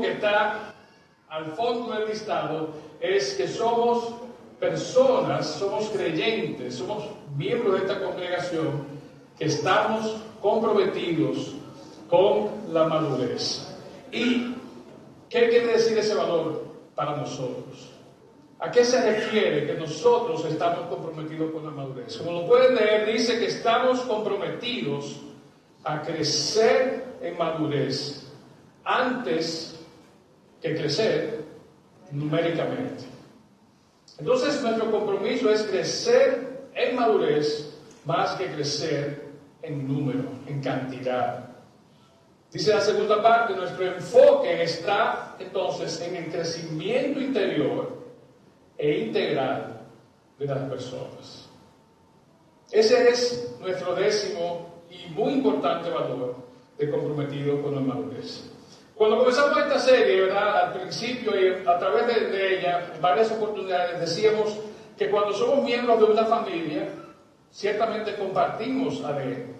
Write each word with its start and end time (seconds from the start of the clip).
que 0.00 0.12
está 0.12 0.74
al 1.28 1.46
fondo 1.52 1.92
del 1.92 2.08
listado 2.08 2.70
es 3.00 3.34
que 3.34 3.48
somos 3.48 4.14
personas, 4.60 5.46
somos 5.46 5.88
creyentes, 5.90 6.76
somos 6.76 7.04
miembros 7.36 7.74
de 7.74 7.78
esta 7.80 8.00
congregación 8.00 8.84
que 9.38 9.46
estamos 9.46 10.16
comprometidos 10.40 11.54
con 12.08 12.50
la 12.72 12.84
madurez. 12.86 13.66
¿Y 14.12 14.54
qué 15.28 15.48
quiere 15.48 15.66
decir 15.68 15.98
ese 15.98 16.14
valor 16.14 16.64
para 16.94 17.16
nosotros? 17.16 17.90
¿A 18.60 18.70
qué 18.70 18.84
se 18.84 19.00
refiere 19.02 19.66
que 19.66 19.74
nosotros 19.74 20.44
estamos 20.44 20.86
comprometidos 20.86 21.50
con 21.50 21.64
la 21.64 21.72
madurez? 21.72 22.16
Como 22.18 22.42
lo 22.42 22.46
pueden 22.46 22.76
leer, 22.76 23.12
dice 23.12 23.38
que 23.40 23.46
estamos 23.46 24.00
comprometidos 24.02 25.16
a 25.82 26.02
crecer 26.02 27.16
en 27.20 27.36
madurez 27.36 28.28
antes 28.84 29.81
que 30.62 30.76
crecer 30.76 31.44
numéricamente. 32.12 33.04
Entonces 34.18 34.62
nuestro 34.62 34.90
compromiso 34.90 35.50
es 35.50 35.62
crecer 35.64 36.68
en 36.74 36.96
madurez 36.96 37.76
más 38.04 38.32
que 38.36 38.46
crecer 38.46 39.32
en 39.62 39.86
número, 39.86 40.28
en 40.46 40.60
cantidad. 40.60 41.48
Dice 42.52 42.74
la 42.74 42.80
segunda 42.80 43.22
parte, 43.22 43.54
nuestro 43.54 43.86
enfoque 43.86 44.62
está 44.62 45.36
entonces 45.38 46.00
en 46.02 46.16
el 46.16 46.30
crecimiento 46.30 47.20
interior 47.20 48.02
e 48.76 48.98
integral 48.98 49.80
de 50.38 50.46
las 50.46 50.68
personas. 50.68 51.48
Ese 52.70 53.08
es 53.08 53.56
nuestro 53.60 53.94
décimo 53.94 54.82
y 54.90 55.10
muy 55.10 55.34
importante 55.34 55.88
valor 55.88 56.36
de 56.78 56.90
comprometido 56.90 57.62
con 57.62 57.74
la 57.74 57.80
madurez. 57.80 58.51
Cuando 59.02 59.18
comenzamos 59.18 59.58
esta 59.58 59.80
serie, 59.80 60.20
¿verdad? 60.20 60.66
Al 60.66 60.72
principio 60.74 61.32
y 61.34 61.66
a 61.66 61.76
través 61.76 62.06
de, 62.06 62.56
ella, 62.56 62.88
en 62.94 63.02
varias 63.02 63.32
oportunidades, 63.32 63.98
decíamos 63.98 64.56
que 64.96 65.10
cuando 65.10 65.32
somos 65.32 65.64
miembros 65.64 65.98
de 65.98 66.04
una 66.04 66.24
familia, 66.24 66.88
ciertamente 67.50 68.14
compartimos 68.14 69.02
ADN, 69.02 69.56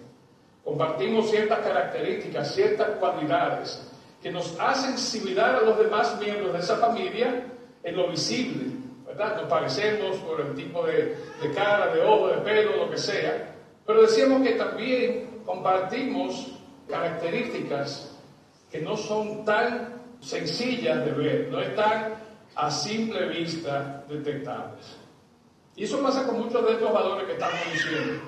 compartimos 0.63 1.29
ciertas 1.29 1.59
características, 1.59 2.55
ciertas 2.55 2.87
cualidades 2.99 3.85
que 4.21 4.31
nos 4.31 4.57
hacen 4.61 4.97
similar 4.97 5.55
a 5.55 5.61
los 5.63 5.77
demás 5.77 6.17
miembros 6.21 6.53
de 6.53 6.59
esa 6.59 6.77
familia 6.77 7.43
en 7.83 7.97
lo 7.97 8.07
visible, 8.07 8.63
nos 9.13 9.49
parecemos 9.49 10.15
por 10.19 10.39
el 10.39 10.55
tipo 10.55 10.85
de, 10.85 11.17
cara, 11.53 11.93
de 11.93 11.99
ojo, 12.01 12.29
de 12.29 12.37
pelo, 12.37 12.77
lo 12.77 12.89
que 12.89 12.97
sea. 12.97 13.53
Pero 13.85 14.03
decíamos 14.03 14.41
que 14.41 14.53
también 14.53 15.41
compartimos 15.45 16.47
características 16.87 18.12
que 18.73 18.81
no 18.81 18.97
son 18.97 19.45
tan 19.45 20.01
sencillas 20.19 21.05
de 21.05 21.11
ver, 21.11 21.47
no 21.51 21.61
están 21.61 22.15
a 22.55 22.71
simple 22.71 23.27
vista 23.27 24.03
detectables. 24.09 24.97
Y 25.75 25.83
eso 25.83 26.01
pasa 26.01 26.25
con 26.25 26.39
muchos 26.39 26.65
de 26.65 26.73
estos 26.73 26.91
valores 26.91 27.27
que 27.27 27.33
estamos 27.33 27.59
diciendo. 27.71 28.23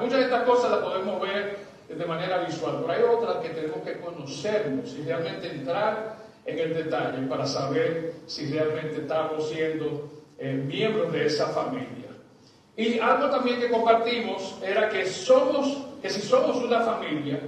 Muchas 0.00 0.18
de 0.18 0.24
estas 0.26 0.44
cosas 0.44 0.70
las 0.70 0.80
podemos 0.80 1.20
ver 1.20 1.58
de 1.88 2.06
manera 2.06 2.38
visual, 2.44 2.78
pero 2.82 2.92
hay 2.92 3.02
otras 3.02 3.36
que 3.38 3.48
tenemos 3.48 3.82
que 3.82 3.98
conocernos 3.98 4.94
y 4.94 5.02
realmente 5.02 5.50
entrar 5.50 6.18
en 6.46 6.58
el 6.60 6.72
detalle 6.72 7.26
para 7.26 7.44
saber 7.44 8.14
si 8.26 8.46
realmente 8.46 9.00
estamos 9.00 9.48
siendo 9.48 10.08
eh, 10.38 10.52
miembros 10.52 11.12
de 11.12 11.26
esa 11.26 11.48
familia. 11.48 12.10
Y 12.76 13.00
algo 13.00 13.28
también 13.28 13.58
que 13.58 13.68
compartimos 13.68 14.56
era 14.62 14.88
que 14.88 15.04
somos, 15.04 15.78
que 16.00 16.08
si 16.08 16.20
somos 16.20 16.58
una 16.58 16.80
familia, 16.82 17.40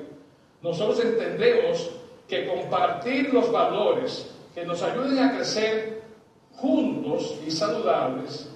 nosotros 0.60 1.04
entendemos 1.04 2.01
que 2.32 2.46
compartir 2.46 3.30
los 3.30 3.52
valores 3.52 4.34
que 4.54 4.64
nos 4.64 4.82
ayuden 4.82 5.18
a 5.18 5.36
crecer 5.36 6.00
juntos 6.56 7.38
y 7.46 7.50
saludables 7.50 8.48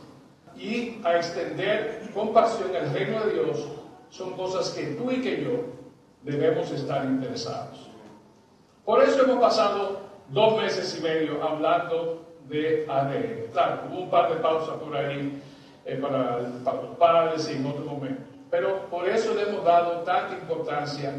y 0.56 0.98
a 1.04 1.16
extender 1.16 2.08
con 2.14 2.32
pasión 2.32 2.74
el 2.74 2.90
reino 2.90 3.22
de 3.26 3.34
Dios 3.34 3.66
son 4.08 4.32
cosas 4.32 4.70
que 4.70 4.94
tú 4.94 5.10
y 5.10 5.20
que 5.20 5.44
yo 5.44 5.50
debemos 6.22 6.70
estar 6.70 7.04
interesados. 7.04 7.90
Por 8.82 9.02
eso 9.02 9.24
hemos 9.24 9.40
pasado 9.40 10.00
dos 10.30 10.56
meses 10.56 10.96
y 10.98 11.02
medio 11.02 11.44
hablando 11.44 12.24
de 12.48 12.86
ADN. 12.88 13.52
Claro, 13.52 13.82
hubo 13.90 14.00
un 14.04 14.10
par 14.10 14.30
de 14.30 14.36
pausas 14.36 14.76
por 14.76 14.96
ahí 14.96 15.38
eh, 15.84 15.96
para, 15.96 16.40
los 16.40 16.96
padres 16.96 17.50
y 17.50 17.56
en 17.56 17.66
otro 17.66 17.84
momento. 17.84 18.22
Pero 18.50 18.88
por 18.88 19.06
eso 19.06 19.34
le 19.34 19.42
hemos 19.42 19.62
dado 19.66 20.00
tanta 20.00 20.32
importancia 20.32 21.12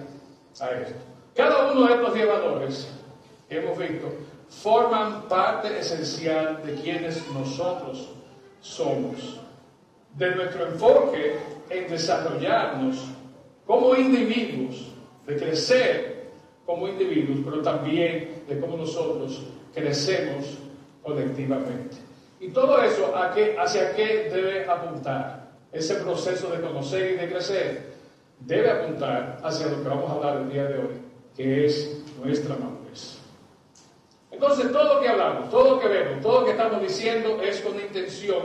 a 0.59 0.71
esto. 0.71 1.16
Cada 1.37 1.71
uno 1.71 1.85
de 1.85 1.93
estos 1.93 2.15
llevadores 2.15 2.89
que 3.47 3.59
hemos 3.59 3.77
visto 3.77 4.11
forman 4.49 5.27
parte 5.27 5.79
esencial 5.79 6.63
de 6.65 6.73
quienes 6.73 7.23
nosotros 7.31 8.09
somos. 8.59 9.39
De 10.15 10.33
nuestro 10.33 10.65
enfoque 10.65 11.35
en 11.69 11.87
desarrollarnos 11.87 13.05
como 13.67 13.95
individuos, 13.95 14.91
de 15.27 15.37
crecer 15.37 16.31
como 16.65 16.87
individuos, 16.87 17.39
pero 17.45 17.61
también 17.61 18.43
de 18.47 18.59
cómo 18.59 18.75
nosotros 18.75 19.43
crecemos 19.75 20.57
colectivamente. 21.03 21.97
Y 22.39 22.49
todo 22.49 22.81
eso, 22.81 23.15
¿a 23.15 23.31
qué, 23.31 23.55
¿hacia 23.59 23.95
qué 23.95 24.27
debe 24.33 24.65
apuntar? 24.67 25.51
Ese 25.71 25.95
proceso 25.95 26.49
de 26.49 26.61
conocer 26.61 27.11
y 27.11 27.15
de 27.17 27.29
crecer 27.29 27.93
debe 28.39 28.71
apuntar 28.71 29.39
hacia 29.43 29.67
lo 29.67 29.83
que 29.83 29.89
vamos 29.89 30.09
a 30.09 30.15
hablar 30.15 30.37
el 30.37 30.51
día 30.51 30.65
de 30.65 30.77
hoy, 30.79 31.06
que 31.37 31.65
es 31.65 32.03
nuestra 32.21 32.55
madurez. 32.55 33.19
Entonces, 34.31 34.71
todo 34.71 34.95
lo 34.95 35.01
que 35.01 35.07
hablamos, 35.07 35.49
todo 35.49 35.75
lo 35.75 35.79
que 35.79 35.87
vemos, 35.87 36.21
todo 36.21 36.41
lo 36.41 36.45
que 36.45 36.51
estamos 36.51 36.81
diciendo 36.81 37.39
es 37.41 37.61
con 37.61 37.77
la 37.77 37.83
intención 37.83 38.41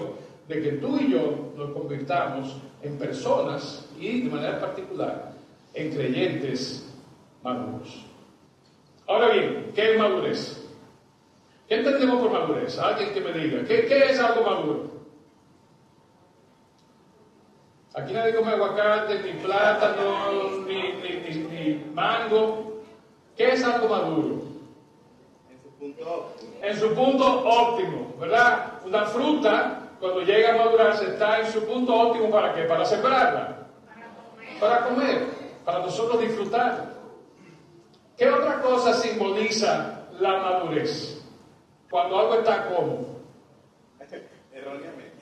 de 0.49 0.63
que 0.63 0.73
tú 0.73 0.99
y 0.99 1.13
yo 1.13 1.53
nos 1.57 1.71
convirtamos 1.73 2.57
en 2.83 2.99
personas 2.99 3.89
y 3.99 4.23
de 4.23 4.31
manera 4.31 4.61
particular 4.61 5.33
en 5.75 5.95
creyentes 5.95 6.93
maduros. 7.43 8.05
Ahora 9.07 9.29
bien, 9.31 9.73
¿qué 9.75 9.93
es 9.93 9.99
madurez? 9.99 10.63
¿Qué 11.69 11.77
entendemos 11.77 12.21
por 12.21 12.33
madurez? 12.33 12.79
Alguien 12.79 13.13
que 13.15 13.21
me 13.21 13.33
diga, 13.33 13.65
¿qué, 13.65 13.87
es 14.11 14.19
algo 14.21 14.45
maduro? 14.45 14.91
Aquí 17.95 18.13
nadie 18.13 18.35
come 18.35 18.53
aguacate, 18.53 19.23
ni 19.23 19.33
plátano, 19.43 20.67
ni, 20.67 20.93
ni, 20.93 21.85
mango. 21.95 22.72
¿Qué 23.37 23.53
es 23.53 23.65
algo 23.65 23.89
maduro? 23.89 24.43
En 25.51 25.63
su 25.63 25.71
punto 25.79 26.13
óptimo. 26.13 26.53
En 26.63 26.77
su 26.77 26.95
punto 26.95 27.49
óptimo, 27.49 28.15
¿verdad? 28.21 28.81
Una 28.85 29.07
fruta, 29.07 29.83
cuando 29.99 30.21
llega 30.23 30.55
a 30.55 30.65
madurarse, 30.65 31.07
está 31.07 31.41
en 31.41 31.53
su 31.53 31.65
punto 31.65 31.95
óptimo 31.95 32.31
para 32.31 32.55
qué? 32.55 32.63
Para 32.63 32.85
sembrarla. 32.85 33.67
Para 34.61 34.85
comer. 34.85 35.27
Para 35.65 35.79
nosotros 35.81 36.21
disfrutar. 36.21 36.93
¿Qué 38.17 38.29
otra 38.31 38.61
cosa 38.61 38.93
simboliza 38.95 40.07
la 40.21 40.39
madurez? 40.39 41.23
Cuando 41.91 42.19
algo 42.19 42.35
está 42.35 42.67
como. 42.67 43.21
Erróneamente. 44.53 45.13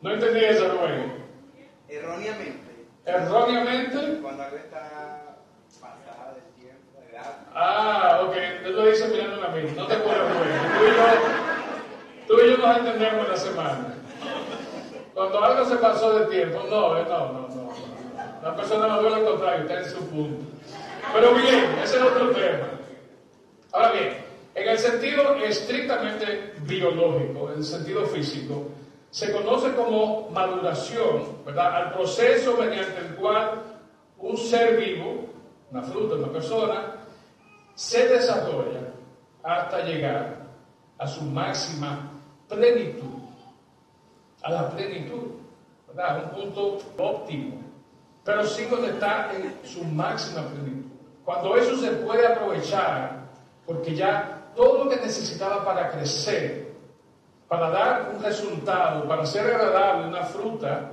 No 0.00 0.10
entendí 0.12 0.44
eso, 0.44 0.68
Rubén. 0.68 1.24
Erróneamente. 1.88 2.86
Erróneamente. 3.04 4.18
Cuando 4.20 4.42
algo 4.42 4.56
está 4.56 5.01
pasada 5.82 6.34
de 6.34 6.62
tiempo. 6.62 7.00
Ah, 7.54 8.22
ok. 8.24 8.36
Él 8.64 8.76
lo 8.76 8.86
dice 8.86 9.08
mirando 9.08 9.44
a 9.44 9.48
mí. 9.48 9.62
No 9.76 9.86
te 9.86 9.96
puedo, 9.96 10.18
Rubén. 10.18 11.52
Tú 12.26 12.34
y, 12.40 12.50
yo, 12.50 12.56
nos 12.56 12.76
entendemos 12.78 13.24
en 13.26 13.30
la 13.30 13.36
semana. 13.36 13.94
Cuando 15.12 15.44
algo 15.44 15.64
se 15.66 15.76
pasó 15.76 16.18
de 16.18 16.26
tiempo, 16.26 16.62
no, 16.70 16.96
eh, 16.96 17.04
no, 17.08 17.32
no, 17.32 17.48
no. 17.48 17.72
La 18.42 18.56
persona 18.56 18.86
no 18.86 19.02
duele 19.02 19.16
al 19.16 19.24
contrario, 19.24 19.62
está 19.62 19.80
en 19.80 19.90
su 19.90 20.08
punto. 20.08 20.44
Pero 21.12 21.34
bien, 21.34 21.78
ese 21.82 21.96
es 21.96 22.02
otro 22.02 22.30
tema. 22.30 22.68
Ahora 23.72 23.92
bien, 23.92 24.16
en 24.54 24.68
el 24.68 24.78
sentido 24.78 25.34
estrictamente 25.36 26.54
biológico, 26.60 27.50
en 27.50 27.58
el 27.58 27.64
sentido 27.64 28.06
físico, 28.06 28.68
se 29.10 29.30
conoce 29.30 29.72
como 29.74 30.30
maduración, 30.30 31.44
¿verdad? 31.44 31.76
Al 31.76 31.92
proceso 31.92 32.56
mediante 32.56 32.98
el 33.00 33.14
cual 33.16 33.62
un 34.18 34.36
ser 34.36 34.76
vivo, 34.76 35.26
una 35.72 35.82
fruta, 35.82 36.14
una 36.16 36.30
persona, 36.30 36.96
se 37.74 38.06
desarrolla 38.06 38.92
hasta 39.42 39.82
llegar 39.84 40.46
a 40.98 41.06
su 41.06 41.22
máxima 41.24 42.10
plenitud, 42.46 43.18
a 44.42 44.50
la 44.50 44.70
plenitud. 44.70 45.42
A 45.94 46.16
un 46.16 46.30
punto 46.30 46.78
óptimo, 46.96 47.60
pero 48.24 48.46
sí 48.46 48.64
donde 48.64 48.92
está 48.92 49.30
en 49.34 49.60
su 49.62 49.84
máxima 49.84 50.40
plenitud. 50.46 50.90
Cuando 51.22 51.54
eso 51.54 51.76
se 51.76 51.90
puede 51.90 52.26
aprovechar, 52.26 53.28
porque 53.66 53.94
ya 53.94 54.50
todo 54.56 54.84
lo 54.84 54.90
que 54.90 54.96
necesitaba 54.96 55.62
para 55.62 55.90
crecer, 55.90 56.72
para 57.46 57.68
dar 57.68 58.10
un 58.14 58.22
resultado, 58.22 59.06
para 59.06 59.26
ser 59.26 59.54
agradable 59.54 60.08
una 60.08 60.24
fruta, 60.24 60.92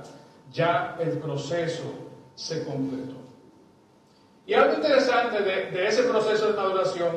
ya 0.52 0.96
el 1.00 1.18
proceso 1.18 1.84
se 2.34 2.62
completó. 2.66 3.19
Y 4.50 4.54
algo 4.54 4.74
interesante 4.74 5.42
de, 5.42 5.86
ese 5.86 6.02
proceso 6.02 6.48
de 6.48 6.56
maduración 6.56 7.16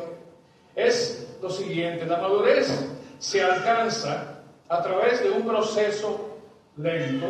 es 0.76 1.36
lo 1.42 1.50
siguiente, 1.50 2.06
la 2.06 2.18
madurez 2.18 2.72
se 3.18 3.42
alcanza 3.42 4.44
a 4.70 4.84
través 4.84 5.24
de 5.24 5.32
un 5.32 5.42
proceso 5.42 6.38
lento, 6.78 7.26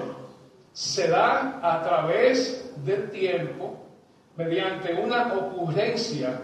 se 0.73 1.07
da 1.07 1.57
a 1.63 1.81
través 1.83 2.73
del 2.83 3.11
tiempo 3.11 3.77
mediante 4.35 4.93
una 4.93 5.35
ocurrencia 5.35 6.37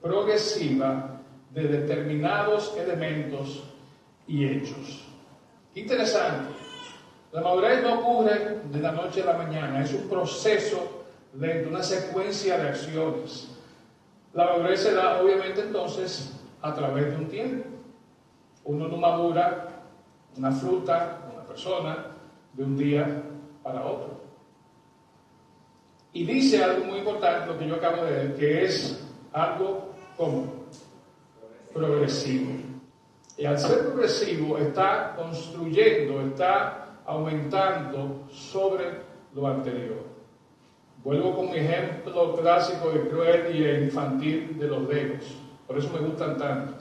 progresiva 0.00 1.20
de 1.50 1.64
determinados 1.64 2.76
elementos 2.78 3.64
y 4.28 4.46
hechos. 4.46 5.04
Interesante. 5.74 6.54
La 7.32 7.40
madurez 7.40 7.82
no 7.82 7.98
ocurre 7.98 8.60
de 8.70 8.78
la 8.78 8.92
noche 8.92 9.22
a 9.22 9.26
la 9.26 9.32
mañana, 9.32 9.82
es 9.82 9.92
un 9.94 10.08
proceso 10.08 10.99
lento, 11.38 11.68
una 11.70 11.82
secuencia 11.82 12.58
de 12.58 12.68
acciones. 12.68 13.48
La 14.32 14.44
madurez 14.44 14.80
se 14.80 14.94
da 14.94 15.20
obviamente 15.20 15.62
entonces 15.62 16.32
a 16.62 16.74
través 16.74 17.10
de 17.10 17.16
un 17.16 17.28
tiempo. 17.28 17.68
Uno 18.64 18.88
no 18.88 18.96
madura 18.96 19.82
una 20.36 20.52
fruta, 20.52 21.18
una 21.32 21.42
persona, 21.44 22.06
de 22.52 22.64
un 22.64 22.76
día 22.76 23.22
para 23.62 23.84
otro. 23.84 24.20
Y 26.12 26.24
dice 26.24 26.62
algo 26.62 26.86
muy 26.86 26.98
importante, 26.98 27.46
lo 27.46 27.58
que 27.58 27.68
yo 27.68 27.76
acabo 27.76 28.04
de 28.04 28.10
ver, 28.10 28.36
que 28.36 28.64
es 28.64 29.04
algo 29.32 29.90
como 30.16 30.66
progresivo. 31.72 32.52
Y 33.36 33.46
al 33.46 33.58
ser 33.58 33.86
progresivo 33.86 34.58
está 34.58 35.14
construyendo, 35.16 36.20
está 36.22 36.98
aumentando 37.06 38.26
sobre 38.30 38.84
lo 39.34 39.46
anterior. 39.46 40.09
Vuelvo 41.02 41.34
con 41.34 41.50
mi 41.50 41.56
ejemplo 41.56 42.36
clásico 42.36 42.90
de 42.90 43.08
cruel 43.08 43.56
y 43.56 43.84
infantil 43.84 44.58
de 44.58 44.66
los 44.66 44.86
legos. 44.86 45.36
Por 45.66 45.78
eso 45.78 45.90
me 45.92 46.00
gustan 46.00 46.36
tanto. 46.36 46.74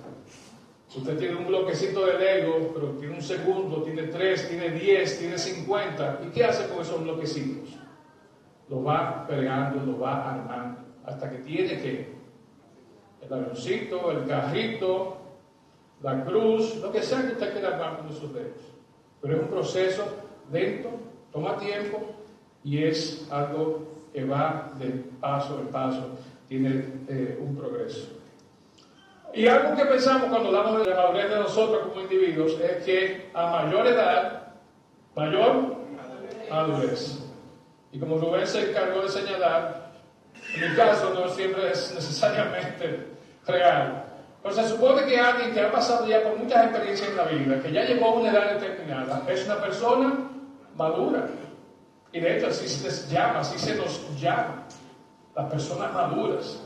Usted 0.93 1.17
tiene 1.17 1.35
un 1.35 1.47
bloquecito 1.47 2.05
de 2.05 2.17
Lego, 2.17 2.71
pero 2.73 2.87
tiene 2.93 3.13
un 3.13 3.21
segundo, 3.21 3.83
tiene 3.83 4.03
tres, 4.03 4.49
tiene 4.49 4.71
diez, 4.71 5.19
tiene 5.19 5.37
cincuenta. 5.37 6.19
¿Y 6.25 6.31
qué 6.31 6.43
hace 6.43 6.67
con 6.67 6.81
esos 6.81 7.01
bloquecitos? 7.03 7.77
Lo 8.67 8.83
va 8.83 9.25
pegando, 9.27 9.85
lo 9.85 9.99
va 9.99 10.33
armando, 10.33 10.81
hasta 11.05 11.29
que 11.29 11.37
tiene 11.37 11.79
que 11.79 12.19
el 13.21 13.33
avioncito, 13.33 14.11
el 14.11 14.25
carrito, 14.25 15.17
la 16.01 16.25
cruz, 16.25 16.77
lo 16.77 16.91
que 16.91 17.03
sea 17.03 17.21
que 17.21 17.33
usted 17.33 17.53
quiera 17.53 17.75
armar 17.75 17.99
con 17.99 18.09
esos 18.09 18.33
dedos. 18.33 18.61
Pero 19.21 19.35
es 19.35 19.41
un 19.41 19.47
proceso 19.47 20.05
lento, 20.51 20.89
toma 21.31 21.57
tiempo 21.57 21.99
y 22.63 22.83
es 22.83 23.27
algo 23.31 23.98
que 24.13 24.25
va 24.25 24.71
de 24.77 24.89
paso 25.19 25.59
en 25.59 25.67
paso, 25.67 26.17
tiene 26.47 26.83
eh, 27.07 27.37
un 27.41 27.55
progreso. 27.55 28.19
Y 29.33 29.47
algo 29.47 29.75
que 29.75 29.85
pensamos 29.85 30.29
cuando 30.29 30.49
hablamos 30.49 30.83
de 30.83 30.89
la 30.89 30.95
madurez 30.95 31.29
de 31.29 31.35
nosotros 31.35 31.87
como 31.87 32.01
individuos 32.01 32.57
es 32.59 32.83
que 32.83 33.29
a 33.33 33.63
mayor 33.63 33.85
edad, 33.87 34.53
mayor 35.15 35.75
madurez. 36.49 37.19
Y 37.91 37.99
como 37.99 38.17
Rubén 38.17 38.47
se 38.47 38.69
encargó 38.69 39.01
de 39.01 39.09
señalar, 39.09 39.91
en 40.55 40.69
mi 40.69 40.75
caso 40.75 41.13
no 41.13 41.29
siempre 41.29 41.71
es 41.71 41.93
necesariamente 41.93 43.07
real. 43.45 44.05
Pero 44.41 44.55
se 44.55 44.69
supone 44.69 45.05
que 45.05 45.19
alguien 45.19 45.53
que 45.53 45.61
ha 45.61 45.71
pasado 45.71 46.07
ya 46.07 46.23
por 46.23 46.37
muchas 46.37 46.65
experiencias 46.65 47.09
en 47.09 47.17
la 47.17 47.25
vida, 47.25 47.61
que 47.61 47.71
ya 47.71 47.83
llegó 47.83 48.07
a 48.07 48.13
una 48.13 48.31
edad 48.31 48.59
determinada, 48.59 49.23
es 49.27 49.45
una 49.45 49.61
persona 49.61 50.29
madura. 50.75 51.27
Y 52.11 52.19
de 52.19 52.37
hecho 52.37 52.47
así 52.47 52.67
se 52.67 52.83
les 52.85 53.09
llama, 53.09 53.41
así 53.41 53.59
se 53.59 53.75
nos 53.75 54.19
llama, 54.19 54.63
las 55.35 55.51
personas 55.51 55.93
maduras. 55.93 56.59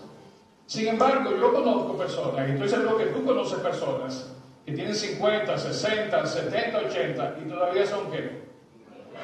Sin 0.66 0.88
embargo, 0.88 1.31
yo 1.38 1.54
conozco 1.54 1.98
personas, 1.98 2.48
y 2.48 2.51
estoy 2.54 2.69
seguro 2.69 2.98
que 2.98 3.06
tú 3.07 3.25
conoces 3.25 3.60
personas, 3.60 4.31
que 4.66 4.72
tienen 4.72 4.95
50, 4.95 5.57
60, 5.57 6.25
70, 6.25 6.78
80 6.78 7.36
y 7.44 7.50
todavía 7.50 7.86
son 7.86 8.10
qué? 8.10 8.44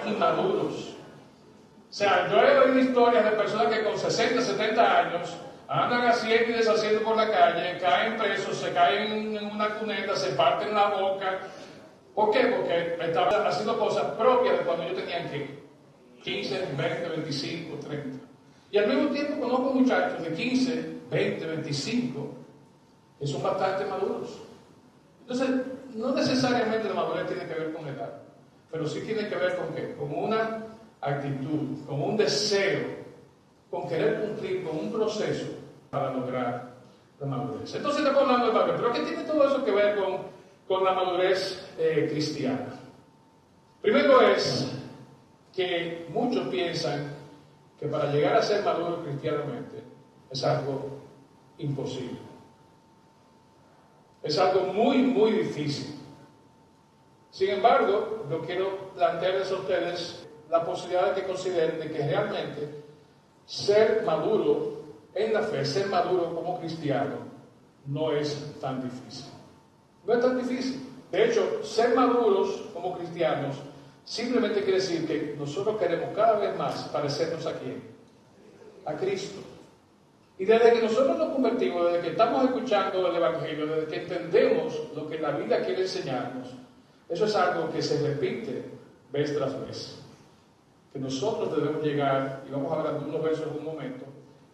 Inmaduros. 0.06 0.95
O 1.89 1.94
sea, 1.94 2.30
yo 2.30 2.38
he 2.42 2.60
oído 2.60 2.80
historias 2.80 3.24
de 3.24 3.31
personas 3.31 3.74
que 3.74 3.83
con 3.83 3.98
60, 3.98 4.42
70 4.42 5.00
años 5.00 5.38
andan 5.68 6.07
haciendo 6.07 6.51
y 6.51 6.54
deshaciendo 6.54 7.01
por 7.04 7.16
la 7.16 7.31
calle, 7.31 7.77
caen 7.80 8.18
presos, 8.18 8.57
se 8.57 8.74
caen 8.74 9.38
en 9.38 9.45
una 9.45 9.69
cuneta, 9.75 10.16
se 10.16 10.31
parten 10.31 10.75
la 10.75 10.89
boca. 10.89 11.39
¿Por 12.13 12.31
qué? 12.31 12.48
Porque 12.48 12.98
estaban 13.00 13.48
haciendo 13.48 13.80
cosas 13.80 14.04
propias 14.18 14.57
de 14.57 14.66
cuando 14.66 14.88
yo 14.88 14.94
tenía 14.94 15.30
que 15.31 15.69
15, 16.24 16.75
20, 16.77 17.10
25, 17.10 17.77
30. 17.77 18.19
Y 18.71 18.77
al 18.77 18.88
mismo 18.88 19.10
tiempo 19.10 19.39
conozco 19.39 19.74
muchachos 19.74 20.24
de 20.24 20.33
15, 20.33 21.00
20, 21.10 21.45
25, 21.45 22.27
que 23.19 23.27
son 23.27 23.42
bastante 23.42 23.86
maduros. 23.86 24.42
Entonces, 25.21 25.50
no 25.95 26.13
necesariamente 26.13 26.88
la 26.88 26.95
madurez 26.95 27.27
tiene 27.27 27.45
que 27.45 27.54
ver 27.54 27.74
con 27.74 27.88
edad, 27.88 28.21
pero 28.71 28.88
sí 28.88 29.01
tiene 29.01 29.27
que 29.27 29.36
ver 29.36 29.57
con 29.57 29.74
qué? 29.74 29.95
Con 29.95 30.12
una 30.12 30.63
actitud, 31.01 31.86
con 31.88 32.01
un 32.01 32.18
deseo, 32.18 32.81
con 33.69 33.88
querer 33.88 34.21
cumplir 34.21 34.63
con 34.63 34.77
un 34.77 34.92
proceso 34.92 35.48
para 35.89 36.13
lograr 36.13 36.74
la 37.19 37.25
madurez. 37.25 37.74
Entonces 37.74 38.01
estamos 38.01 38.24
hablando 38.24 38.48
de 38.48 38.54
madurez, 38.54 38.75
pero 38.77 38.94
¿qué 38.94 39.00
tiene 39.01 39.24
todo 39.24 39.48
eso 39.48 39.66
que 39.66 39.71
ver 39.71 39.98
con, 39.98 40.18
con 40.68 40.83
la 40.83 40.94
madurez 40.94 41.68
eh, 41.77 42.07
cristiana? 42.10 42.80
Primero 43.81 44.21
es 44.21 44.71
que 45.55 46.07
muchos 46.09 46.47
piensan 46.47 47.15
que 47.79 47.87
para 47.87 48.11
llegar 48.11 48.35
a 48.35 48.41
ser 48.41 48.63
maduro 48.63 49.03
cristianamente 49.03 49.83
es 50.29 50.43
algo 50.43 50.99
imposible. 51.57 52.19
Es 54.21 54.37
algo 54.37 54.73
muy, 54.73 54.97
muy 54.97 55.31
difícil. 55.31 55.95
Sin 57.31 57.49
embargo, 57.49 58.25
yo 58.29 58.41
quiero 58.41 58.91
plantearles 58.95 59.51
a 59.51 59.55
ustedes 59.55 60.27
la 60.49 60.65
posibilidad 60.65 61.13
de 61.13 61.21
que 61.21 61.27
consideren 61.27 61.79
de 61.79 61.91
que 61.91 62.05
realmente 62.05 62.83
ser 63.45 64.03
maduro 64.05 64.83
en 65.13 65.33
la 65.33 65.41
fe, 65.43 65.63
ser 65.65 65.87
maduro 65.87 66.35
como 66.35 66.59
cristiano, 66.59 67.15
no 67.85 68.11
es 68.11 68.59
tan 68.59 68.81
difícil. 68.81 69.31
No 70.05 70.13
es 70.13 70.21
tan 70.21 70.37
difícil. 70.37 70.85
De 71.11 71.25
hecho, 71.25 71.63
ser 71.63 71.95
maduros 71.95 72.69
como 72.73 72.97
cristianos 72.97 73.55
simplemente 74.09 74.63
quiere 74.63 74.79
decir 74.79 75.06
que 75.06 75.35
nosotros 75.38 75.77
queremos 75.77 76.09
cada 76.16 76.39
vez 76.39 76.57
más 76.57 76.85
parecernos 76.85 77.45
a 77.45 77.54
quién? 77.54 77.83
A 78.85 78.95
Cristo. 78.95 79.39
Y 80.39 80.45
desde 80.45 80.73
que 80.73 80.81
nosotros 80.81 81.16
nos 81.16 81.30
convertimos, 81.30 81.85
desde 81.85 82.01
que 82.01 82.09
estamos 82.09 82.44
escuchando 82.45 83.07
el 83.07 83.16
Evangelio, 83.16 83.68
desde 83.68 83.87
que 83.87 84.01
entendemos 84.01 84.81
lo 84.95 85.07
que 85.07 85.19
la 85.19 85.31
vida 85.31 85.63
quiere 85.63 85.83
enseñarnos, 85.83 86.47
eso 87.07 87.25
es 87.25 87.35
algo 87.35 87.69
que 87.71 87.83
se 87.83 88.01
repite 88.01 88.63
vez 89.11 89.35
tras 89.37 89.59
vez. 89.61 89.99
Que 90.92 90.97
nosotros 90.97 91.56
debemos 91.56 91.83
llegar, 91.83 92.44
y 92.47 92.51
vamos 92.51 92.71
a 92.71 92.78
hablar 92.78 92.99
de 92.99 93.09
unos 93.09 93.21
versos 93.21 93.45
en 93.47 93.59
un 93.59 93.66
momento, 93.66 94.06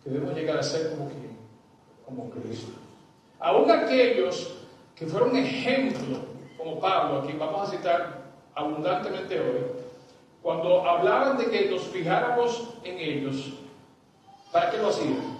que 0.03 0.09
debemos 0.09 0.35
llegar 0.35 0.57
a 0.57 0.63
ser 0.63 0.89
como 0.89 1.07
quién? 1.07 1.37
Como 2.05 2.29
Cristo. 2.29 2.73
Aún 3.39 3.71
aquellos 3.71 4.53
que 4.95 5.05
fueron 5.05 5.33
ejemplo, 5.37 6.17
como 6.57 6.77
Pablo, 6.77 7.19
a 7.19 7.25
quien 7.25 7.39
vamos 7.39 7.69
a 7.69 7.71
citar 7.71 8.24
abundantemente 8.55 9.39
hoy, 9.39 9.65
cuando 10.41 10.87
hablaban 10.87 11.37
de 11.37 11.45
que 11.45 11.69
nos 11.69 11.83
fijáramos 11.83 12.75
en 12.83 12.97
ellos, 12.99 13.53
¿para 14.51 14.71
qué 14.71 14.77
lo 14.77 14.89
hacían? 14.89 15.35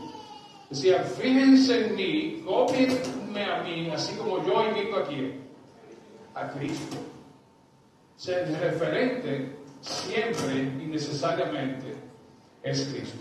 Decía, 0.69 1.03
fíjense 1.03 1.85
en 1.85 1.95
mí, 1.95 2.43
copienme 2.45 3.43
a 3.45 3.61
mí, 3.63 3.89
así 3.91 4.15
como 4.17 4.43
yo 4.45 4.67
invito 4.67 4.97
aquí 4.97 5.41
a 6.33 6.49
Cristo. 6.49 6.97
Ser 8.17 8.51
referente 8.59 9.55
siempre 9.81 10.55
y 10.55 10.87
necesariamente 10.87 11.95
es 12.63 12.87
Cristo. 12.87 13.19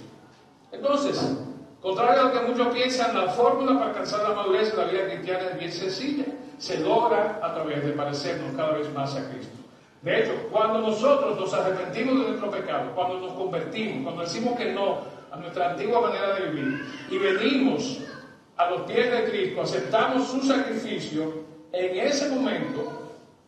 Entonces, 0.72 1.36
contrario 1.82 2.22
a 2.22 2.24
lo 2.24 2.32
que 2.32 2.46
muchos 2.46 2.74
piensan, 2.74 3.14
la 3.14 3.28
fórmula 3.28 3.74
para 3.74 3.90
alcanzar 3.90 4.28
la 4.28 4.34
madurez 4.34 4.72
de 4.72 4.78
la 4.78 4.90
vida 4.90 5.06
cristiana 5.06 5.50
es 5.50 5.58
bien 5.58 5.72
sencilla. 5.72 6.24
Se 6.58 6.78
logra 6.80 7.40
a 7.42 7.52
través 7.52 7.84
de 7.84 7.92
parecernos 7.92 8.56
cada 8.56 8.72
vez 8.72 8.90
más 8.94 9.14
a 9.16 9.28
Cristo. 9.30 9.63
De 10.04 10.20
hecho, 10.20 10.34
cuando 10.52 10.80
nosotros 10.80 11.40
nos 11.40 11.54
arrepentimos 11.54 12.18
de 12.18 12.28
nuestro 12.28 12.50
pecado, 12.50 12.92
cuando 12.94 13.20
nos 13.20 13.32
convertimos, 13.32 14.02
cuando 14.02 14.20
decimos 14.20 14.54
que 14.54 14.70
no 14.70 14.98
a 15.32 15.36
nuestra 15.36 15.70
antigua 15.70 16.02
manera 16.02 16.34
de 16.34 16.50
vivir 16.50 16.84
y 17.10 17.16
venimos 17.16 18.00
a 18.58 18.70
los 18.70 18.82
pies 18.82 19.10
de 19.10 19.24
Cristo, 19.30 19.62
aceptamos 19.62 20.28
su 20.28 20.42
sacrificio, 20.42 21.44
en 21.72 22.06
ese 22.06 22.28
momento 22.28 22.86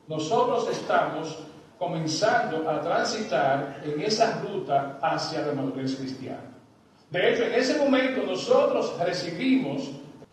nosotros 0.09 0.69
estamos 0.71 1.39
comenzando 1.79 2.69
a 2.71 2.81
transitar 2.81 3.83
en 3.85 4.01
esa 4.01 4.41
ruta 4.41 4.99
hacia 5.03 5.43
la 5.43 5.53
madurez 5.53 5.95
cristiana. 5.97 6.55
De 7.11 7.35
hecho, 7.35 7.45
en 7.45 7.53
ese 7.53 7.79
momento 7.79 8.23
nosotros 8.23 8.99
recibimos 8.99 9.91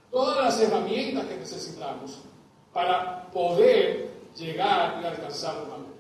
todas 0.10 0.38
las 0.38 0.62
herramientas 0.62 1.26
que 1.26 1.36
necesitamos 1.36 2.24
para 2.72 3.30
poder 3.30 4.10
llegar 4.38 5.02
y 5.04 5.06
alcanzar 5.06 5.56
la 5.56 5.64
madurez. 5.64 5.93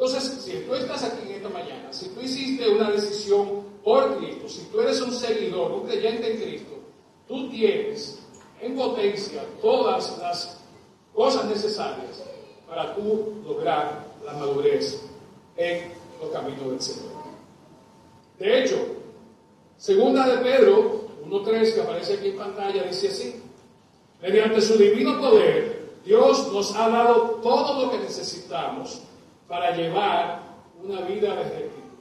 Entonces, 0.00 0.42
si 0.42 0.52
tú 0.60 0.74
estás 0.74 1.04
aquí 1.04 1.28
en 1.28 1.36
esta 1.36 1.50
mañana, 1.50 1.92
si 1.92 2.08
tú 2.08 2.22
hiciste 2.22 2.66
una 2.70 2.90
decisión 2.90 3.64
por 3.84 4.16
Cristo, 4.16 4.48
si 4.48 4.62
tú 4.72 4.80
eres 4.80 4.98
un 5.02 5.12
seguidor, 5.12 5.72
un 5.72 5.86
creyente 5.86 6.32
en 6.32 6.40
Cristo, 6.40 6.78
tú 7.28 7.50
tienes 7.50 8.18
en 8.62 8.76
potencia 8.76 9.44
todas 9.60 10.16
las 10.18 10.58
cosas 11.12 11.44
necesarias 11.44 12.24
para 12.66 12.94
tú 12.94 13.42
lograr 13.44 14.06
la 14.24 14.32
madurez 14.32 15.02
en 15.58 15.92
los 16.18 16.30
caminos 16.30 16.70
del 16.70 16.80
Señor. 16.80 17.12
De 18.38 18.64
hecho, 18.64 18.76
segunda 19.76 20.26
de 20.28 20.38
Pedro 20.38 21.08
1.3 21.26 21.74
que 21.74 21.80
aparece 21.82 22.14
aquí 22.14 22.28
en 22.28 22.38
pantalla 22.38 22.84
dice 22.84 23.08
así, 23.08 23.42
mediante 24.22 24.62
su 24.62 24.78
divino 24.78 25.20
poder, 25.20 25.90
Dios 26.06 26.50
nos 26.50 26.74
ha 26.74 26.88
dado 26.88 27.38
todo 27.42 27.84
lo 27.84 27.90
que 27.90 27.98
necesitamos 27.98 29.02
para 29.50 29.74
llevar 29.76 30.42
una 30.80 31.00
vida 31.00 31.34
de 31.34 31.42
rectitud, 31.42 31.98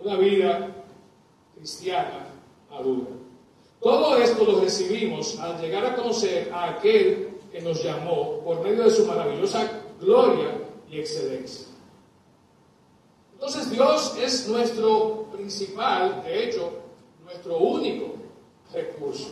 una 0.00 0.16
vida 0.16 0.70
cristiana 1.56 2.28
adulta. 2.70 3.10
Todo 3.80 4.16
esto 4.18 4.44
lo 4.44 4.60
recibimos 4.60 5.36
al 5.40 5.60
llegar 5.60 5.84
a 5.84 5.96
conocer 5.96 6.52
a 6.52 6.70
aquel 6.70 7.40
que 7.50 7.60
nos 7.60 7.82
llamó 7.82 8.38
por 8.44 8.60
medio 8.60 8.84
de 8.84 8.90
su 8.92 9.04
maravillosa 9.06 9.68
gloria 10.00 10.56
y 10.88 11.00
excelencia. 11.00 11.66
Entonces 13.32 13.68
Dios 13.72 14.16
es 14.16 14.46
nuestro 14.46 15.26
principal, 15.32 16.22
de 16.22 16.44
hecho, 16.44 16.70
nuestro 17.24 17.58
único 17.58 18.14
recurso 18.72 19.30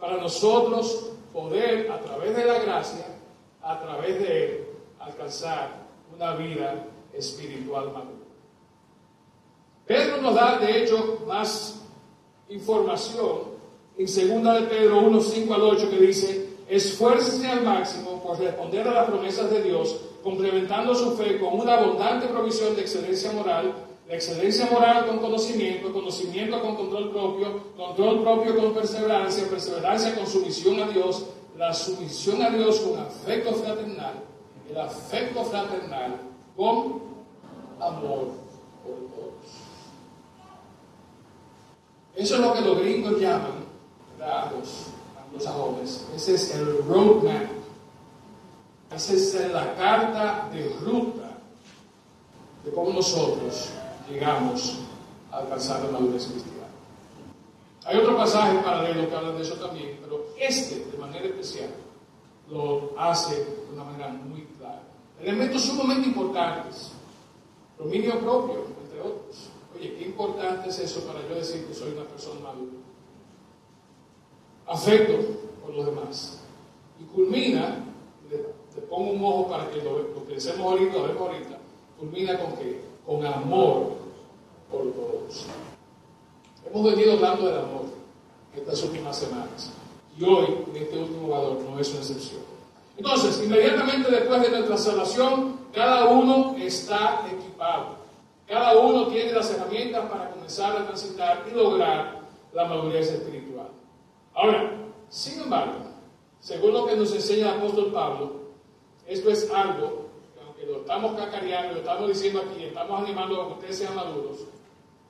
para 0.00 0.16
nosotros 0.16 1.12
poder, 1.32 1.88
a 1.92 2.00
través 2.00 2.34
de 2.34 2.44
la 2.44 2.58
gracia, 2.58 3.06
a 3.62 3.78
través 3.78 4.18
de 4.18 4.44
Él, 4.44 4.66
alcanzar 4.98 5.83
una 6.16 6.34
vida 6.36 6.86
espiritual 7.12 7.86
madura. 7.92 8.24
Pedro 9.86 10.22
nos 10.22 10.34
da, 10.34 10.58
de 10.58 10.82
hecho, 10.82 11.22
más 11.26 11.82
información 12.48 13.54
en 13.96 14.06
2 14.06 14.60
de 14.60 14.66
Pedro 14.66 15.00
1, 15.00 15.20
5 15.20 15.54
al 15.54 15.62
8, 15.62 15.90
que 15.90 15.98
dice, 15.98 16.48
esfuércese 16.68 17.46
al 17.46 17.62
máximo 17.62 18.22
por 18.22 18.38
responder 18.38 18.88
a 18.88 18.94
las 18.94 19.06
promesas 19.06 19.50
de 19.50 19.62
Dios, 19.62 20.00
complementando 20.22 20.94
su 20.94 21.12
fe 21.16 21.38
con 21.38 21.60
una 21.60 21.74
abundante 21.74 22.26
provisión 22.26 22.74
de 22.74 22.82
excelencia 22.82 23.30
moral, 23.32 23.74
de 24.08 24.14
excelencia 24.14 24.68
moral 24.70 25.06
con 25.06 25.18
conocimiento, 25.18 25.92
conocimiento 25.92 26.60
con 26.60 26.76
control 26.76 27.10
propio, 27.10 27.60
control 27.76 28.22
propio 28.22 28.56
con 28.56 28.74
perseverancia, 28.74 29.48
perseverancia 29.48 30.14
con 30.14 30.26
sumisión 30.26 30.80
a 30.80 30.88
Dios, 30.88 31.26
la 31.56 31.72
sumisión 31.72 32.42
a 32.42 32.50
Dios 32.50 32.80
con 32.80 32.98
afecto 32.98 33.52
fraternal, 33.52 34.24
el 34.68 34.80
afecto 34.80 35.44
fraternal 35.44 36.20
con 36.56 37.02
amor 37.80 38.28
por 38.82 38.96
todos. 39.14 39.34
Eso 42.14 42.34
es 42.36 42.40
lo 42.40 42.52
que 42.54 42.60
los 42.60 42.78
gringos 42.78 43.20
llaman 43.20 43.64
a 44.20 44.50
los, 44.52 45.46
jóvenes. 45.46 46.06
Ese 46.14 46.34
es 46.34 46.54
el 46.54 46.84
roadmap. 46.86 47.48
Esa 48.94 49.12
es 49.12 49.52
la 49.52 49.74
carta 49.74 50.48
de 50.52 50.68
ruta 50.80 51.38
de 52.64 52.70
cómo 52.70 52.90
nosotros 52.90 53.70
llegamos 54.08 54.78
a 55.32 55.38
alcanzar 55.38 55.84
la 55.84 55.90
madurez 55.90 56.26
cristiana. 56.26 56.68
Hay 57.84 57.98
otro 57.98 58.16
pasaje 58.16 58.58
paralelo 58.58 59.08
que 59.08 59.14
habla 59.14 59.32
de 59.32 59.42
eso 59.42 59.54
también, 59.56 59.98
pero 60.00 60.26
este 60.38 60.86
de 60.86 60.98
manera 60.98 61.26
especial 61.26 61.70
lo 62.48 62.94
hace 62.98 63.36
de 63.36 63.74
una 63.74 63.84
manera 63.84 64.08
muy. 64.08 64.43
Elementos 65.20 65.62
sumamente 65.62 66.08
importantes. 66.08 66.92
Dominio 67.78 68.18
propio, 68.20 68.66
entre 68.82 69.00
otros. 69.00 69.50
Oye, 69.76 69.94
qué 69.96 70.04
importante 70.06 70.68
es 70.68 70.78
eso 70.78 71.00
para 71.00 71.26
yo 71.28 71.34
decir 71.34 71.66
que 71.66 71.74
soy 71.74 71.92
una 71.92 72.04
persona 72.04 72.40
madura 72.40 72.84
afecto 74.66 75.14
por 75.62 75.74
los 75.74 75.86
demás. 75.86 76.40
Y 77.00 77.04
culmina, 77.04 77.84
le, 78.30 78.82
pongo 78.82 79.12
un 79.12 79.24
ojo 79.24 79.48
para 79.48 79.70
que 79.70 79.82
lo, 79.82 79.98
lo 79.98 80.24
pensemos 80.24 80.60
ahorita, 80.60 80.96
lo 80.96 81.02
vemos 81.08 81.28
ahorita, 81.28 81.58
culmina 81.98 82.38
con 82.38 82.56
que 82.56 82.80
con 83.06 83.24
amor 83.26 83.92
por 84.70 84.92
todos. 84.92 85.46
Hemos 86.66 86.84
venido 86.94 87.12
hablando 87.14 87.46
del 87.46 87.58
amor 87.58 87.84
estas 88.56 88.82
últimas 88.84 89.16
semanas. 89.16 89.70
Y 90.18 90.24
hoy, 90.24 90.46
en 90.70 90.76
este 90.82 90.98
último 90.98 91.28
valor, 91.28 91.60
no 91.60 91.78
es 91.78 91.90
una 91.90 92.00
excepción. 92.00 92.53
Entonces, 92.96 93.42
inmediatamente 93.44 94.10
después 94.10 94.42
de 94.42 94.50
nuestra 94.50 94.76
salvación, 94.76 95.58
cada 95.72 96.06
uno 96.06 96.54
está 96.58 97.26
equipado. 97.30 97.96
Cada 98.46 98.78
uno 98.78 99.08
tiene 99.08 99.32
las 99.32 99.50
herramientas 99.50 100.08
para 100.10 100.30
comenzar 100.30 100.76
a 100.76 100.86
transitar 100.86 101.44
y 101.50 101.54
lograr 101.54 102.20
la 102.52 102.64
madurez 102.66 103.10
espiritual. 103.10 103.68
Ahora, 104.34 104.70
sin 105.08 105.40
embargo, 105.40 105.84
según 106.40 106.72
lo 106.72 106.86
que 106.86 106.96
nos 106.96 107.12
enseña 107.12 107.52
el 107.52 107.58
apóstol 107.58 107.92
Pablo, 107.92 108.32
esto 109.06 109.30
es 109.30 109.50
algo 109.50 110.08
que 110.34 110.40
aunque 110.44 110.66
lo 110.66 110.80
estamos 110.80 111.16
cacareando, 111.16 111.74
lo 111.74 111.80
estamos 111.80 112.08
diciendo 112.08 112.42
aquí, 112.42 112.64
estamos 112.64 113.02
animando 113.02 113.42
a 113.42 113.46
que 113.46 113.52
ustedes 113.54 113.78
sean 113.78 113.96
maduros, 113.96 114.40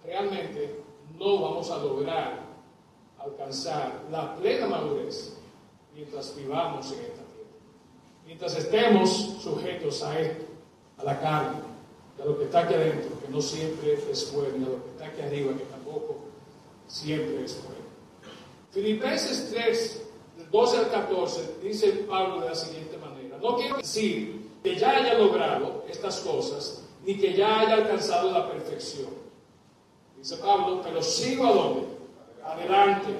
realmente 0.05 0.81
no 1.19 1.41
vamos 1.41 1.71
a 1.71 1.79
lograr 1.79 2.41
alcanzar 3.19 4.03
la 4.11 4.35
plena 4.37 4.67
madurez 4.67 5.37
mientras 5.95 6.37
vivamos 6.37 6.93
en 6.93 7.01
esta. 7.01 7.24
Mientras 8.27 8.57
estemos 8.57 9.37
sujetos 9.43 10.03
a 10.03 10.19
esto, 10.19 10.45
a 10.99 11.05
la 11.05 11.21
carne, 11.21 11.59
a 12.21 12.25
lo 12.25 12.39
que 12.39 12.45
está 12.45 12.61
aquí 12.61 12.75
adentro, 12.75 13.21
que 13.21 13.29
no 13.29 13.41
siempre 13.41 13.99
es 14.11 14.33
bueno, 14.33 14.67
a 14.67 14.71
lo 14.71 14.85
que 14.85 14.91
está 14.91 15.07
aquí 15.07 15.21
arriba, 15.23 15.53
que 15.57 15.65
tampoco 15.65 16.17
siempre 16.87 17.45
es 17.45 17.61
bueno. 17.63 17.85
Filipenses 18.73 19.51
3, 19.53 20.03
del 20.39 20.51
12 20.51 20.77
al 20.79 20.91
14, 20.91 21.55
dice 21.63 21.89
Pablo 22.09 22.41
de 22.41 22.49
la 22.49 22.55
siguiente 22.55 22.97
manera. 22.97 23.39
No 23.39 23.57
quiero 23.57 23.77
decir 23.77 24.49
que 24.63 24.77
ya 24.77 24.97
haya 24.97 25.15
logrado 25.15 25.85
estas 25.89 26.21
cosas, 26.21 26.83
ni 27.05 27.17
que 27.19 27.35
ya 27.35 27.61
haya 27.61 27.75
alcanzado 27.75 28.33
la 28.33 28.51
perfección. 28.51 29.11
Dice 30.17 30.37
Pablo, 30.39 30.81
pero 30.83 31.03
sigo 31.03 31.47
a 31.47 31.53
dónde? 31.53 31.87
Adelante, 32.43 33.11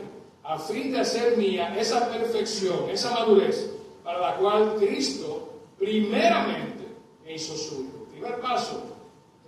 a 0.43 0.59
fin 0.59 0.93
de 0.93 1.01
hacer 1.01 1.37
mía 1.37 1.75
esa 1.79 2.11
perfección, 2.11 2.89
esa 2.91 3.11
madurez, 3.11 3.71
para 4.05 4.21
la 4.21 4.37
cual 4.37 4.77
Cristo 4.77 5.49
primeramente 5.79 6.85
me 7.25 7.35
hizo 7.35 7.57
suyo. 7.57 8.05
Primer 8.11 8.39
paso, 8.41 8.83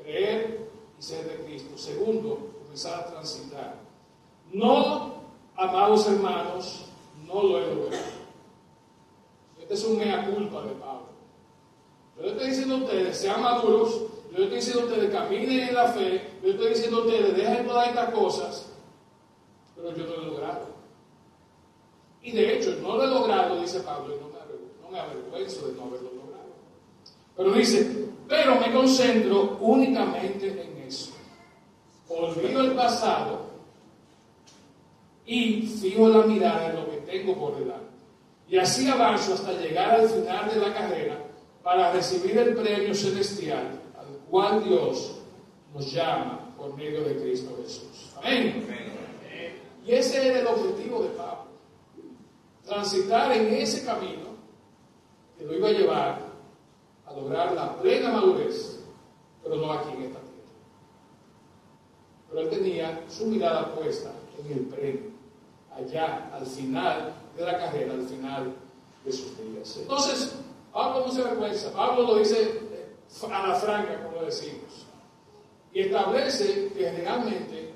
creer 0.03 0.69
y 0.99 1.03
ser 1.03 1.29
de 1.29 1.45
Cristo. 1.45 1.77
Segundo, 1.77 2.53
comenzar 2.63 3.01
a 3.01 3.07
transitar. 3.07 3.75
No 4.53 5.15
amados 5.55 6.09
hermanos, 6.09 6.87
no 7.27 7.43
lo 7.43 7.59
he 7.59 7.75
logrado. 7.75 8.17
Este 9.61 9.75
es 9.75 9.85
un 9.85 9.99
mea 9.99 10.25
culpa 10.31 10.63
de 10.63 10.73
Pablo. 10.73 11.07
Yo 12.17 12.23
le 12.23 12.29
estoy 12.31 12.49
diciendo 12.49 12.77
a 12.77 12.79
ustedes, 12.79 13.19
sean 13.19 13.43
maduros, 13.43 14.01
yo 14.33 14.39
le 14.39 14.45
estoy 14.45 14.57
diciendo 14.57 14.83
a 14.83 14.85
ustedes, 14.87 15.11
caminen 15.11 15.69
en 15.69 15.75
la 15.75 15.89
fe, 15.89 16.31
yo 16.41 16.49
le 16.49 16.55
estoy 16.55 16.69
diciendo 16.71 16.97
a 16.97 17.01
ustedes, 17.01 17.37
dejen 17.37 17.67
todas 17.67 17.89
estas 17.89 18.11
cosas, 18.11 18.73
pero 19.75 19.95
yo 19.95 20.05
no 20.05 20.17
lo 20.17 20.23
he 20.23 20.27
logrado. 20.27 20.67
Y 22.23 22.33
de 22.33 22.57
hecho, 22.57 22.77
no 22.81 22.97
lo 22.97 23.05
he 23.05 23.07
logrado, 23.09 23.61
dice 23.61 23.81
Pablo, 23.81 24.26
me, 24.97 25.03
avergüenzo 25.03 25.69
de 25.69 25.75
no 25.75 25.85
haberlo 25.85 26.11
logrado. 26.13 26.53
Pero 27.37 27.53
dice, 27.53 28.09
pero 28.29 28.61
me 28.61 28.73
concentro 28.73 29.59
únicamente 29.61 30.49
en 30.49 30.87
eso. 30.87 31.13
Olvido 32.09 32.61
el 32.63 32.73
pasado 32.73 33.47
y 35.27 35.63
fijo 35.63 36.09
la 36.09 36.27
mirada 36.27 36.71
en 36.71 36.77
lo 36.77 36.91
que 36.91 36.99
tengo 36.99 37.37
por 37.37 37.59
delante. 37.59 37.85
Y 38.49 38.59
así 38.59 38.89
avanzo 38.89 39.35
hasta 39.35 39.53
llegar 39.53 40.01
al 40.01 40.09
final 40.09 40.49
de 40.49 40.61
la 40.61 40.73
carrera 40.73 41.19
para 41.63 41.93
recibir 41.93 42.39
el 42.39 42.55
premio 42.55 42.95
celestial 42.95 43.81
al 43.99 44.07
cual 44.31 44.63
Dios 44.63 45.19
nos 45.75 45.93
llama 45.93 46.55
por 46.57 46.77
medio 46.77 47.03
de 47.03 47.17
Cristo 47.17 47.57
Jesús. 47.63 48.13
Amén. 48.17 48.65
Y 49.85 49.93
ese 49.93 50.29
era 50.29 50.41
el 50.41 50.47
objetivo 50.47 51.03
de 51.03 51.09
Pablo. 51.11 51.47
Transitar 52.65 53.33
en 53.33 53.55
ese 53.55 53.85
camino 53.85 54.26
que 55.39 55.45
lo 55.45 55.55
iba 55.55 55.69
a 55.69 55.73
llevar 55.73 56.19
a 57.07 57.13
lograr 57.13 57.53
la 57.53 57.77
plena 57.81 58.11
madurez, 58.11 58.81
pero 59.43 59.57
no 59.57 59.73
aquí 59.73 59.91
en 59.91 60.03
esta 60.05 60.21
tierra. 60.21 60.33
Pero 62.29 62.41
él 62.41 62.51
tenía 62.51 63.05
su 63.09 63.27
mirada 63.27 63.75
puesta 63.75 64.13
en 64.39 64.53
el 64.53 64.61
premio 64.67 65.17
allá 65.77 66.31
al 66.33 66.47
final 66.47 67.15
de 67.37 67.45
la 67.45 67.59
carrera, 67.59 67.93
al 67.93 68.07
final 68.07 68.55
de 69.05 69.13
sus 69.13 69.39
días. 69.39 69.77
Entonces, 69.77 70.35
Pablo 70.73 71.07
no 71.07 71.13
se 71.13 71.23
vergüenza, 71.23 71.73
Pablo 71.73 72.03
lo 72.03 72.15
dice 72.17 72.61
eh, 72.73 73.31
a 73.31 73.47
la 73.47 73.55
franca, 73.55 74.03
como 74.05 74.25
decimos, 74.25 74.87
y 75.73 75.81
establece 75.81 76.73
que 76.73 76.91
realmente 76.93 77.73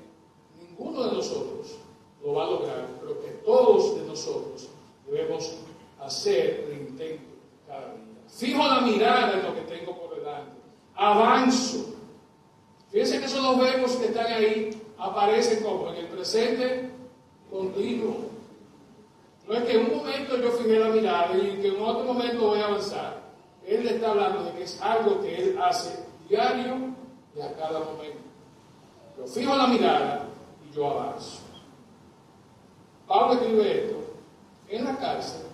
ninguno 0.59 1.03
de 1.03 1.11
nosotros 1.13 1.77
lo 2.23 2.33
va 2.33 2.45
a 2.45 2.49
lograr, 2.49 2.87
pero 2.99 3.21
que 3.21 3.29
todos 3.45 3.95
de 3.95 4.07
nosotros 4.07 4.67
debemos 5.07 5.57
hacer 5.99 6.67
el 6.69 6.89
intento. 6.89 7.30
Fijo 8.27 8.65
la 8.65 8.81
mirada 8.81 9.33
en 9.33 9.43
lo 9.43 9.53
que 9.53 9.61
tengo 9.61 9.95
por 9.97 10.15
delante, 10.15 10.51
avanzo. 10.95 11.95
Fíjense 12.89 13.19
que 13.19 13.25
esos 13.25 13.41
dos 13.41 13.59
verbos 13.59 13.91
que 13.97 14.05
están 14.07 14.27
ahí 14.27 14.81
aparecen 14.97 15.63
como 15.63 15.89
en 15.89 15.95
el 15.95 16.07
presente 16.07 16.89
continuo. 17.49 18.31
No 19.47 19.53
es 19.53 19.63
que 19.63 19.73
en 19.73 19.91
un 19.91 19.97
momento 19.97 20.37
yo 20.37 20.51
fijé 20.51 20.79
la 20.79 20.89
mirada 20.89 21.37
y 21.37 21.61
que 21.61 21.67
en 21.67 21.81
otro 21.81 22.05
momento 22.05 22.47
voy 22.47 22.59
a 22.59 22.67
avanzar. 22.67 23.21
Él 23.65 23.83
le 23.83 23.95
está 23.95 24.11
hablando 24.11 24.43
de 24.43 24.51
que 24.53 24.63
es 24.63 24.81
algo 24.81 25.21
que 25.21 25.35
él 25.35 25.59
hace 25.61 26.05
diario 26.29 26.95
y 27.35 27.41
a 27.41 27.53
cada 27.55 27.79
momento. 27.79 28.19
Yo 29.17 29.27
fijo 29.27 29.55
la 29.55 29.67
mirada 29.67 30.25
y 30.65 30.75
yo 30.75 30.89
avanzo. 30.89 31.41
Pablo 33.07 33.33
escribe 33.33 33.85
esto 33.85 33.97
en 34.69 34.85
la 34.85 34.97
cárcel. 34.97 35.50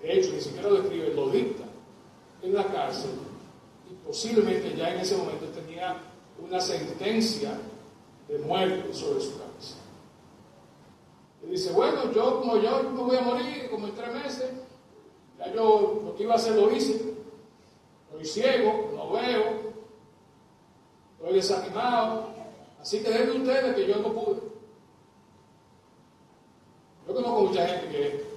De 0.00 0.12
hecho, 0.12 0.32
ni 0.32 0.40
siquiera 0.40 0.68
lo 0.68 0.82
escribe, 0.82 1.14
lo 1.14 1.30
dicta 1.30 1.64
en 2.42 2.54
la 2.54 2.64
cárcel. 2.66 3.10
Y 3.90 3.94
posiblemente 4.06 4.74
ya 4.76 4.94
en 4.94 5.00
ese 5.00 5.16
momento 5.16 5.46
tenía 5.46 5.96
una 6.38 6.60
sentencia 6.60 7.58
de 8.28 8.38
muerte 8.38 8.92
sobre 8.92 9.20
su 9.20 9.38
cabeza. 9.38 9.76
Y 11.42 11.50
dice, 11.50 11.72
bueno, 11.72 12.12
yo 12.12 12.40
como 12.40 12.56
yo 12.58 12.82
me 12.82 13.02
voy 13.02 13.16
a 13.16 13.22
morir 13.22 13.70
como 13.70 13.86
en 13.86 13.94
tres 13.94 14.12
meses, 14.12 14.50
ya 15.38 15.52
yo 15.52 16.02
lo 16.04 16.16
que 16.16 16.24
iba 16.24 16.34
a 16.34 16.36
hacer 16.36 16.56
lo 16.56 16.70
hice, 16.72 17.14
estoy 18.06 18.24
ciego, 18.24 18.90
no 18.94 19.12
veo, 19.12 19.74
estoy 21.18 21.34
desanimado, 21.34 22.30
así 22.80 23.00
que 23.00 23.10
denme 23.10 23.40
ustedes 23.40 23.74
que 23.76 23.86
yo 23.86 23.96
no 23.96 24.12
pude. 24.12 24.40
Yo 27.06 27.14
conozco 27.14 27.42
mucha 27.42 27.68
gente 27.68 27.88
que 27.88 28.35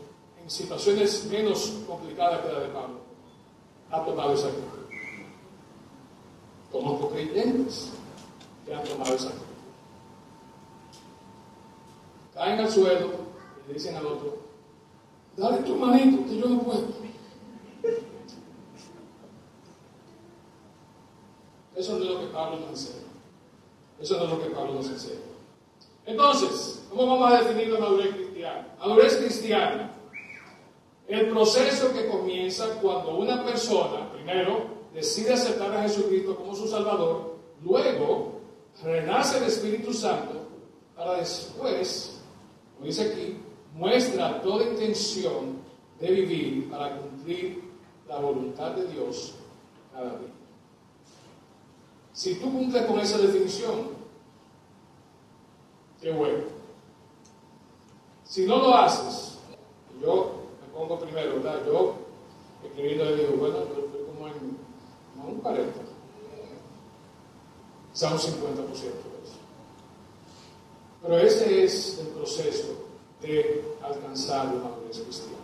situaciones 0.49 1.25
menos 1.25 1.73
complicadas 1.87 2.41
que 2.41 2.51
la 2.51 2.59
de 2.59 2.67
Pablo 2.69 2.99
ha 3.91 4.03
tomado 4.03 4.33
esa 4.33 4.47
actitud. 4.47 4.79
Conozco 6.71 7.09
creyentes 7.09 7.91
que 8.65 8.73
han 8.73 8.83
tomado 8.83 9.15
esa 9.15 9.27
actitud. 9.27 9.45
Caen 12.33 12.59
al 12.59 12.71
suelo 12.71 13.09
y 13.63 13.67
le 13.67 13.73
dicen 13.75 13.95
al 13.95 14.05
otro, 14.05 14.37
dale 15.37 15.57
tu 15.59 15.75
manito 15.75 16.25
que 16.25 16.37
yo 16.37 16.47
no 16.47 16.61
puedo. 16.63 16.99
Eso 21.75 21.97
no 21.97 22.03
es 22.03 22.09
lo 22.09 22.19
que 22.19 22.27
Pablo 22.27 22.59
nos 22.59 22.69
enseña. 22.69 23.07
Eso 24.01 24.17
no 24.17 24.23
es 24.23 24.29
lo 24.31 24.43
que 24.43 24.49
Pablo 24.49 24.73
nos 24.73 24.87
enseña. 24.87 25.19
Entonces, 26.05 26.85
¿cómo 26.89 27.05
vamos 27.05 27.31
a 27.31 27.43
definir 27.43 27.69
la 27.69 27.79
madurez 27.79 28.15
cristiana? 28.15 28.75
Madurez 28.79 29.15
cristiana. 29.17 29.98
El 31.09 31.29
proceso 31.29 31.91
que 31.91 32.07
comienza 32.07 32.79
cuando 32.79 33.17
una 33.17 33.43
persona, 33.43 34.11
primero, 34.11 34.65
decide 34.93 35.33
aceptar 35.33 35.75
a 35.75 35.81
Jesucristo 35.81 36.35
como 36.35 36.53
su 36.53 36.67
Salvador, 36.67 37.35
luego 37.63 38.33
renace 38.83 39.39
el 39.39 39.45
Espíritu 39.45 39.91
Santo 39.91 40.45
para 40.95 41.15
después, 41.15 42.21
como 42.75 42.85
dice 42.85 43.11
aquí, 43.11 43.37
muestra 43.73 44.39
toda 44.43 44.69
intención 44.69 45.57
de 45.99 46.11
vivir 46.11 46.69
para 46.69 46.95
cumplir 46.97 47.63
la 48.07 48.19
voluntad 48.19 48.73
de 48.73 48.85
Dios 48.89 49.33
cada 49.91 50.11
día. 50.11 50.29
Si 52.13 52.35
tú 52.35 52.51
cumples 52.51 52.85
con 52.85 52.99
esa 52.99 53.17
definición, 53.17 53.89
qué 55.99 56.11
bueno. 56.11 56.43
Si 58.25 58.45
no 58.45 58.57
lo 58.57 58.75
haces, 58.75 59.39
yo 59.99 60.38
pongo 60.79 60.97
primero, 60.97 61.35
¿verdad? 61.35 61.65
Yo, 61.65 61.95
escribiendo, 62.63 63.03
le 63.05 63.15
digo, 63.17 63.33
bueno, 63.37 63.57
yo 63.57 63.85
estoy 63.85 64.01
como 64.05 64.27
en 64.27 64.57
un 65.27 65.41
40, 65.41 65.73
quizá 67.91 68.13
un 68.13 68.17
50% 68.17 68.55
de 68.55 68.79
eso. 68.79 69.39
Pero 71.01 71.17
ese 71.19 71.63
es 71.65 71.99
el 71.99 72.07
proceso 72.07 72.67
de 73.21 73.65
alcanzar 73.81 74.45
la 74.45 74.69
madurez 74.69 74.99
cristiana. 74.99 75.43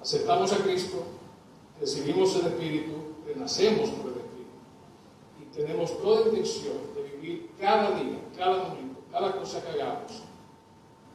Aceptamos 0.00 0.52
a 0.52 0.58
Cristo, 0.58 1.02
recibimos 1.80 2.36
el 2.36 2.46
Espíritu, 2.46 2.92
renacemos 3.26 3.90
por 3.90 4.12
el 4.12 4.18
Espíritu 4.18 4.56
y 5.40 5.44
tenemos 5.56 6.00
toda 6.00 6.28
intención 6.28 6.76
de 6.94 7.02
vivir 7.02 7.50
cada 7.58 7.90
día, 7.98 8.20
cada 8.36 8.68
momento, 8.68 9.00
cada 9.10 9.36
cosa 9.36 9.62
que 9.62 9.70
hagamos 9.70 10.22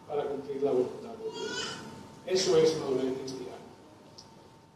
para 0.07 0.25
cumplir 0.25 0.61
la 0.61 0.71
voluntad 0.71 1.13
de 1.13 1.31
Dios. 1.31 1.67
Eso 2.25 2.57
es 2.57 2.77
madurez 2.79 3.13
cristiana. 3.19 3.44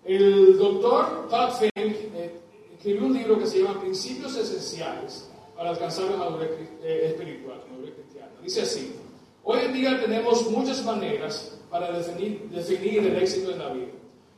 El 0.10 0.58
doctor 0.58 1.28
Todd 1.30 1.52
Fink 1.52 1.72
eh, 1.76 2.32
escribió 2.74 3.06
un 3.06 3.14
libro 3.14 3.38
que 3.38 3.46
se 3.46 3.62
llama 3.62 3.80
Principios 3.80 4.36
Esenciales 4.36 5.30
para 5.56 5.70
alcanzar 5.70 6.06
la 6.06 6.18
madurez 6.18 6.50
eh, 6.82 7.12
espiritual, 7.12 7.60
la 7.60 7.72
madurez 7.72 7.94
cristiana. 7.94 8.32
Dice 8.42 8.64
así, 8.64 8.96
hoy 9.44 9.60
en 9.66 9.72
día 9.74 10.02
tenemos 10.02 10.50
muchas 10.50 10.84
maneras 10.84 11.60
para 11.70 11.92
definir, 11.92 12.50
el 12.52 13.16
éxito 13.18 13.52
en 13.52 13.60
la 13.60 13.70
vida. 13.70 13.92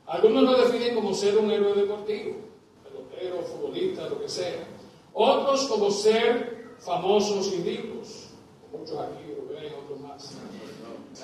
Algunos 0.07 0.43
lo 0.43 0.57
definen 0.57 0.93
como 0.93 1.13
ser 1.13 1.37
un 1.37 1.49
héroe 1.49 1.73
deportivo, 1.73 2.35
pelotero, 2.83 3.41
futbolista, 3.41 4.09
lo 4.09 4.19
que 4.19 4.27
sea. 4.27 4.67
Otros 5.13 5.67
como 5.67 5.89
ser 5.89 6.75
famosos 6.79 7.47
y 7.53 7.61
ricos, 7.61 8.27
muchos 8.73 8.99
aquí 8.99 9.23
lo 9.37 9.55
ven, 9.55 9.71
otros 9.85 10.01
más. 10.01 10.33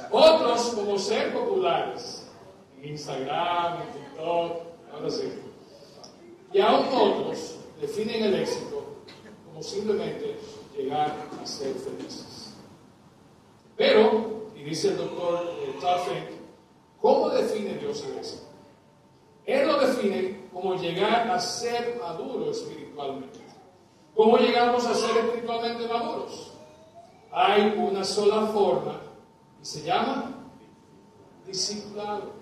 Otros 0.10 0.62
como 0.70 0.98
ser 0.98 1.34
populares, 1.34 2.27
Instagram, 2.84 3.82
en 3.82 3.88
TikTok, 3.94 4.62
ahora 4.94 5.10
sí. 5.10 5.34
Y 6.54 6.60
aún 6.60 6.88
otros 6.94 7.58
definen 7.82 8.24
el 8.24 8.36
éxito 8.36 8.84
como 9.46 9.62
simplemente 9.62 10.38
llegar 10.76 11.16
a 11.42 11.46
ser 11.46 11.74
felices. 11.76 12.54
Pero, 13.76 14.52
y 14.56 14.64
dice 14.64 14.90
el 14.90 14.98
doctor 14.98 15.54
eh, 15.62 15.74
Fink, 15.80 16.40
¿cómo 17.02 17.30
define 17.30 17.76
Dios 17.76 18.04
el 18.06 18.18
éxito? 18.18 18.48
Él 19.46 19.68
lo 19.68 19.80
define 19.80 20.48
como 20.52 20.76
llegar 20.76 21.30
a 21.30 21.40
ser 21.40 21.98
maduro 22.02 22.52
espiritualmente. 22.52 23.40
¿Cómo 24.16 24.38
llegamos 24.38 24.86
a 24.86 24.96
ser 24.96 25.16
espiritualmente 25.18 25.88
maduros? 25.88 26.54
Hay 27.32 27.76
una 27.78 28.04
sola 28.04 28.48
forma 28.48 29.00
y 29.62 29.66
se 29.66 29.84
llama 29.84 30.34
discipulado. 31.46 32.34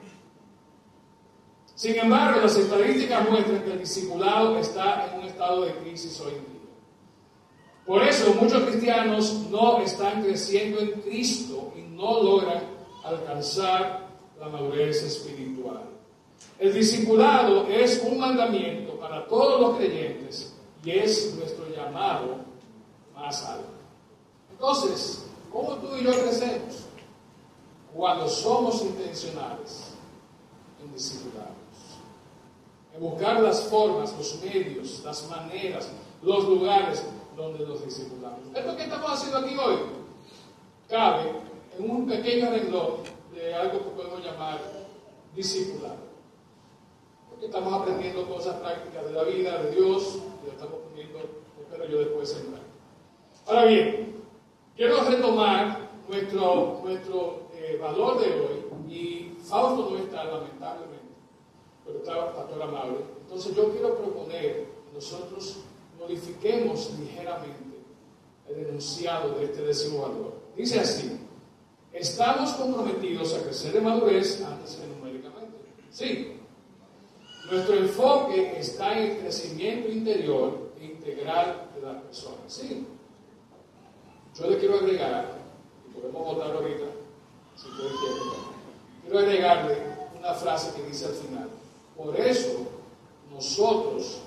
Sin 1.75 1.95
embargo, 1.99 2.41
las 2.41 2.57
estadísticas 2.57 3.29
muestran 3.29 3.63
que 3.63 3.73
el 3.73 3.79
discipulado 3.79 4.57
está 4.57 5.07
en 5.07 5.19
un 5.19 5.25
estado 5.25 5.65
de 5.65 5.75
crisis 5.75 6.19
hoy 6.21 6.31
en 6.31 6.45
día. 6.45 6.55
Por 7.85 8.01
eso 8.01 8.33
muchos 8.41 8.63
cristianos 8.63 9.33
no 9.51 9.79
están 9.81 10.23
creciendo 10.23 10.79
en 10.79 11.01
Cristo 11.01 11.73
y 11.75 11.81
no 11.81 12.23
logran 12.23 12.63
alcanzar 13.03 14.07
la 14.39 14.47
madurez 14.47 15.03
espiritual. 15.03 15.83
El 16.57 16.73
discipulado 16.73 17.67
es 17.67 18.01
un 18.09 18.19
mandamiento 18.19 18.97
para 18.97 19.27
todos 19.27 19.59
los 19.59 19.77
creyentes 19.77 20.55
y 20.83 20.91
es 20.91 21.35
nuestro 21.35 21.67
llamado 21.69 22.37
más 23.13 23.43
alto. 23.45 23.67
Entonces, 24.51 25.25
¿cómo 25.51 25.75
tú 25.75 25.95
y 25.97 26.05
yo 26.05 26.11
crecemos? 26.11 26.85
Cuando 27.93 28.27
somos 28.27 28.81
intencionales 28.81 29.93
en 30.81 30.93
discipularnos, 30.93 31.54
en 32.95 33.01
buscar 33.01 33.41
las 33.41 33.63
formas, 33.63 34.15
los 34.17 34.41
medios, 34.41 35.01
las 35.03 35.29
maneras, 35.29 35.89
los 36.21 36.45
lugares 36.45 37.03
donde 37.35 37.65
los 37.65 37.83
discipulamos. 37.83 38.39
Esto 38.53 38.75
que 38.75 38.83
estamos 38.83 39.11
haciendo 39.11 39.39
aquí 39.39 39.55
hoy 39.57 39.77
cabe 40.89 41.31
en 41.77 41.89
un 41.91 42.07
pequeño 42.07 42.49
renglón 42.51 42.93
de 43.33 43.53
algo 43.53 43.79
que 43.79 43.89
podemos 43.89 44.23
llamar 44.23 44.59
discipulado. 45.35 46.05
Porque 47.29 47.47
estamos 47.47 47.73
aprendiendo 47.73 48.25
cosas 48.29 48.55
prácticas 48.61 49.05
de 49.05 49.11
la 49.11 49.23
vida, 49.23 49.61
de 49.63 49.71
Dios, 49.71 50.19
y 50.41 50.45
lo 50.45 50.51
estamos 50.53 50.79
poniendo, 50.89 51.19
espero 51.59 51.85
yo 51.89 51.99
después 51.99 52.29
sembrar. 52.29 52.61
Ahora 53.45 53.65
bien, 53.65 54.23
quiero 54.77 55.03
retomar 55.03 55.89
nuestro, 56.07 56.79
nuestro 56.81 57.49
eh, 57.55 57.77
valor 57.81 58.21
de 58.21 58.27
hoy, 58.39 58.65
y 58.89 59.37
Fausto 59.43 59.89
no 59.91 59.97
está, 59.97 60.23
lamentablemente, 60.23 60.94
pero 61.85 61.99
está 61.99 62.33
pastor 62.33 62.61
amable. 62.61 62.97
Entonces 63.21 63.55
yo 63.55 63.71
quiero 63.71 63.95
proponer 63.97 64.65
que 64.85 64.93
nosotros 64.93 65.57
modifiquemos 65.99 66.91
ligeramente 66.99 67.75
el 68.47 68.67
enunciado 68.67 69.35
de 69.35 69.45
este 69.45 69.61
décimo 69.61 70.01
valor. 70.01 70.33
Dice 70.55 70.79
así, 70.79 71.19
estamos 71.91 72.53
comprometidos 72.53 73.33
a 73.35 73.43
crecer 73.43 73.75
en 73.75 73.83
madurez 73.83 74.41
antes 74.43 74.75
que 74.75 74.87
numéricamente. 74.87 75.57
Sí, 75.91 76.39
nuestro 77.51 77.75
enfoque 77.75 78.59
está 78.59 78.97
en 78.97 79.11
el 79.11 79.17
crecimiento 79.19 79.89
interior 79.89 80.71
e 80.79 80.85
integral 80.85 81.69
de 81.75 81.81
las 81.81 82.01
personas. 82.03 82.39
Sí. 82.47 82.87
Yo 84.37 84.49
le 84.49 84.57
quiero 84.57 84.75
agregar, 84.75 85.37
y 85.87 85.93
podemos 85.93 86.25
votar 86.25 86.51
ahorita, 86.55 86.85
si 87.55 87.69
ustedes 87.69 87.91
quieren, 87.99 88.19
quiero 89.03 89.19
agregarle 89.19 89.77
una 90.17 90.33
frase 90.33 90.75
que 90.75 90.87
dice 90.87 91.05
al 91.05 91.13
final. 91.13 91.49
Por 91.97 92.19
eso, 92.19 92.67
nosotros, 93.31 94.21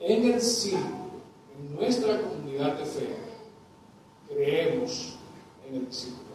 en 0.00 0.32
el 0.32 0.40
círculo, 0.40 1.20
en 1.56 1.74
nuestra 1.74 2.20
comunidad 2.20 2.78
de 2.78 2.84
fe, 2.84 3.16
creemos 4.28 5.16
en 5.68 5.76
el 5.76 5.86
discipulado. 5.86 6.30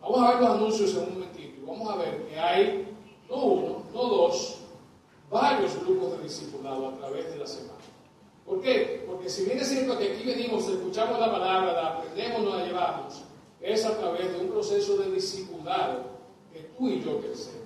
Vamos 0.00 0.20
a 0.20 0.30
ver 0.30 0.40
los 0.40 0.50
anuncios 0.50 0.94
en 0.94 1.02
un 1.02 1.14
momentito. 1.14 1.66
Vamos 1.66 1.90
a 1.90 1.96
ver 1.96 2.26
que 2.26 2.38
hay 2.38 2.96
no 3.28 3.36
uno, 3.36 3.82
no 3.92 4.02
dos, 4.02 4.58
varios 5.30 5.78
grupos 5.84 6.18
de 6.18 6.24
discipulado 6.24 6.88
a 6.88 6.96
través 6.96 7.30
de 7.30 7.38
la 7.38 7.46
semana. 7.46 7.78
¿Por 8.44 8.60
qué? 8.60 9.04
Porque 9.06 9.28
si 9.28 9.44
bien 9.44 9.58
es 9.58 9.68
cierto 9.68 9.96
que 9.96 10.12
aquí 10.12 10.24
venimos, 10.24 10.66
escuchamos 10.68 11.20
la 11.20 11.30
palabra, 11.30 11.72
la 11.72 11.86
aprendemos, 11.88 12.42
nos 12.42 12.56
la 12.56 12.66
llevamos, 12.66 13.22
es 13.60 13.84
a 13.84 13.96
través 13.96 14.32
de 14.32 14.38
un 14.40 14.50
proceso 14.50 14.96
de 14.96 15.12
discipulado 15.12 16.02
que 16.52 16.60
tú 16.76 16.88
y 16.88 17.00
yo 17.00 17.20
crecemos. 17.20 17.59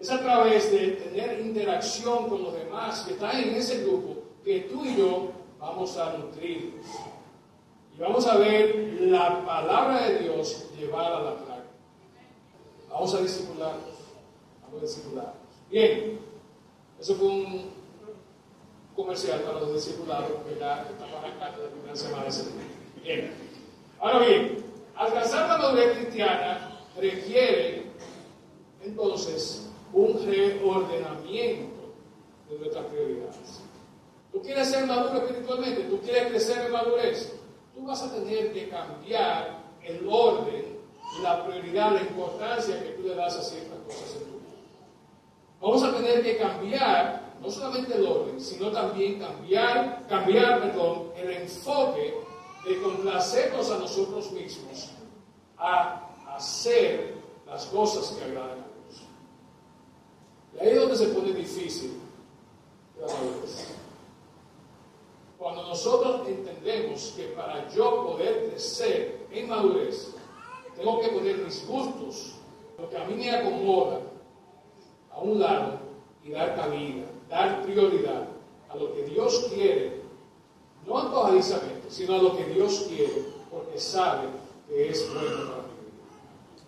Es 0.00 0.10
a 0.10 0.18
través 0.18 0.72
de 0.72 0.92
tener 0.92 1.40
interacción 1.40 2.28
con 2.30 2.42
los 2.42 2.54
demás 2.54 3.02
que 3.02 3.12
están 3.12 3.36
en 3.38 3.54
ese 3.54 3.82
grupo 3.82 4.16
que 4.42 4.60
tú 4.60 4.82
y 4.82 4.96
yo 4.96 5.30
vamos 5.58 5.94
a 5.98 6.16
nutrirnos. 6.16 6.86
Y 7.94 8.00
vamos 8.00 8.26
a 8.26 8.38
ver 8.38 8.98
la 9.02 9.44
palabra 9.44 10.08
de 10.08 10.20
Dios 10.20 10.70
llevada 10.78 11.18
a 11.18 11.20
la 11.20 11.34
práctica. 11.36 11.64
Vamos 12.88 13.14
a 13.14 13.20
discipularnos. 13.20 13.94
Vamos 14.62 14.78
a 14.78 14.86
discipularnos. 14.86 15.34
Bien, 15.70 16.18
eso 16.98 17.14
fue 17.16 17.28
un 17.28 17.70
comercial 18.96 19.40
para 19.40 19.60
los 19.60 19.74
discipulados 19.74 20.30
que 20.48 20.58
ya 20.58 20.86
estamos 20.90 21.14
arrancando 21.14 21.64
la 21.64 21.70
primera 21.70 21.96
semana 21.96 22.24
de 22.24 22.32
septiembre. 22.32 22.66
Bien. 23.02 23.34
Ahora 24.00 24.18
bien, 24.20 24.64
alcanzar 24.96 25.46
la 25.46 25.58
madurez 25.58 25.98
cristiana 25.98 26.80
requiere 26.96 27.84
entonces 28.82 29.69
un 29.92 30.26
reordenamiento 30.26 31.94
de 32.48 32.58
nuestras 32.58 32.84
prioridades. 32.86 33.60
Tú 34.32 34.42
quieres 34.42 34.68
ser 34.68 34.86
maduro 34.86 35.24
espiritualmente, 35.24 35.82
tú 35.84 36.00
quieres 36.00 36.28
crecer 36.28 36.66
en 36.66 36.72
madurez, 36.72 37.32
tú 37.74 37.84
vas 37.84 38.02
a 38.02 38.14
tener 38.14 38.52
que 38.52 38.68
cambiar 38.68 39.58
el 39.82 40.06
orden, 40.08 40.78
la 41.22 41.44
prioridad, 41.44 41.92
la 41.92 42.02
importancia 42.02 42.80
que 42.82 42.90
tú 42.90 43.02
le 43.02 43.14
das 43.14 43.36
a 43.36 43.42
ciertas 43.42 43.78
cosas 43.80 44.16
en 44.16 44.30
tu 44.30 44.38
vida. 44.38 44.56
Vamos 45.60 45.82
a 45.82 45.96
tener 45.96 46.22
que 46.22 46.36
cambiar 46.36 47.30
no 47.40 47.50
solamente 47.50 47.96
el 47.96 48.06
orden, 48.06 48.40
sino 48.40 48.70
también 48.70 49.18
cambiar, 49.18 50.06
cambiar 50.08 50.60
perdón, 50.60 51.12
el 51.16 51.30
enfoque 51.30 52.14
de 52.66 52.82
complacernos 52.82 53.70
a 53.70 53.78
nosotros 53.78 54.30
mismos 54.32 54.90
a 55.58 56.08
hacer 56.36 57.14
las 57.46 57.66
cosas 57.66 58.16
que 58.16 58.24
agradan. 58.24 58.59
Ahí 60.60 60.68
es 60.68 60.80
donde 60.80 60.96
se 60.96 61.06
pone 61.06 61.32
difícil. 61.32 61.98
Cuando 65.38 65.62
nosotros 65.62 66.28
entendemos 66.28 67.14
que 67.16 67.28
para 67.28 67.66
yo 67.70 68.08
poder 68.08 68.50
crecer 68.50 69.26
en 69.30 69.48
madurez, 69.48 70.14
tengo 70.76 71.00
que 71.00 71.08
poner 71.08 71.38
mis 71.38 71.66
gustos, 71.66 72.34
lo 72.78 72.90
que 72.90 72.96
a 72.98 73.04
mí 73.04 73.14
me 73.14 73.30
acomoda, 73.30 74.00
a 75.10 75.20
un 75.20 75.40
lado 75.40 75.78
y 76.22 76.30
dar 76.30 76.54
cabida, 76.54 77.06
dar 77.30 77.62
prioridad 77.62 78.28
a 78.68 78.76
lo 78.76 78.92
que 78.92 79.04
Dios 79.04 79.46
quiere, 79.54 80.02
no 80.86 80.98
antojadizamente, 80.98 81.90
sino 81.90 82.16
a 82.16 82.18
lo 82.18 82.36
que 82.36 82.44
Dios 82.44 82.84
quiere, 82.86 83.24
porque 83.50 83.80
sabe 83.80 84.28
que 84.68 84.90
es 84.90 85.10
bueno 85.10 85.36
para 85.36 85.62
mí. 85.62 85.70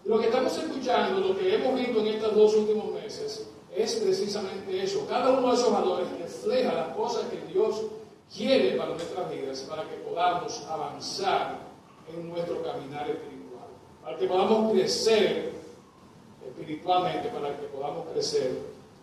Lo 0.07 0.19
que 0.19 0.27
estamos 0.27 0.57
escuchando, 0.57 1.21
lo 1.21 1.37
que 1.37 1.55
hemos 1.55 1.79
visto 1.79 2.01
en 2.01 2.07
estos 2.07 2.35
dos 2.35 2.55
últimos 2.55 2.91
meses, 2.93 3.52
es 3.75 3.95
precisamente 3.97 4.83
eso. 4.83 5.07
Cada 5.09 5.31
uno 5.31 5.49
de 5.49 5.55
esos 5.55 5.73
valores 5.73 6.07
refleja 6.19 6.73
las 6.75 6.97
cosas 6.97 7.25
que 7.31 7.53
Dios 7.53 7.83
quiere 8.35 8.77
para 8.77 8.91
nuestras 8.91 9.31
vidas, 9.31 9.61
para 9.63 9.83
que 9.89 9.97
podamos 9.97 10.63
avanzar 10.69 11.59
en 12.13 12.29
nuestro 12.29 12.63
caminar 12.63 13.09
espiritual, 13.09 13.69
para 14.03 14.19
que 14.19 14.27
podamos 14.27 14.73
crecer 14.73 15.53
espiritualmente, 16.47 17.29
para 17.29 17.57
que 17.57 17.67
podamos 17.67 18.07
crecer 18.13 18.59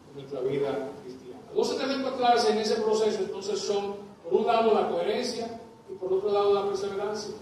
en 0.10 0.22
nuestra 0.22 0.42
vida 0.42 0.90
cristiana. 1.04 1.42
Dos 1.54 1.72
elementos 1.72 2.14
claves 2.14 2.46
en 2.46 2.58
ese 2.60 2.76
proceso 2.76 3.20
entonces 3.20 3.60
son, 3.60 3.96
por 4.24 4.34
un 4.34 4.48
lado, 4.48 4.74
la 4.74 4.90
coherencia 4.90 5.60
y 5.90 5.94
por 5.96 6.14
otro 6.14 6.32
lado, 6.32 6.54
la 6.54 6.68
perseverancia. 6.68 7.34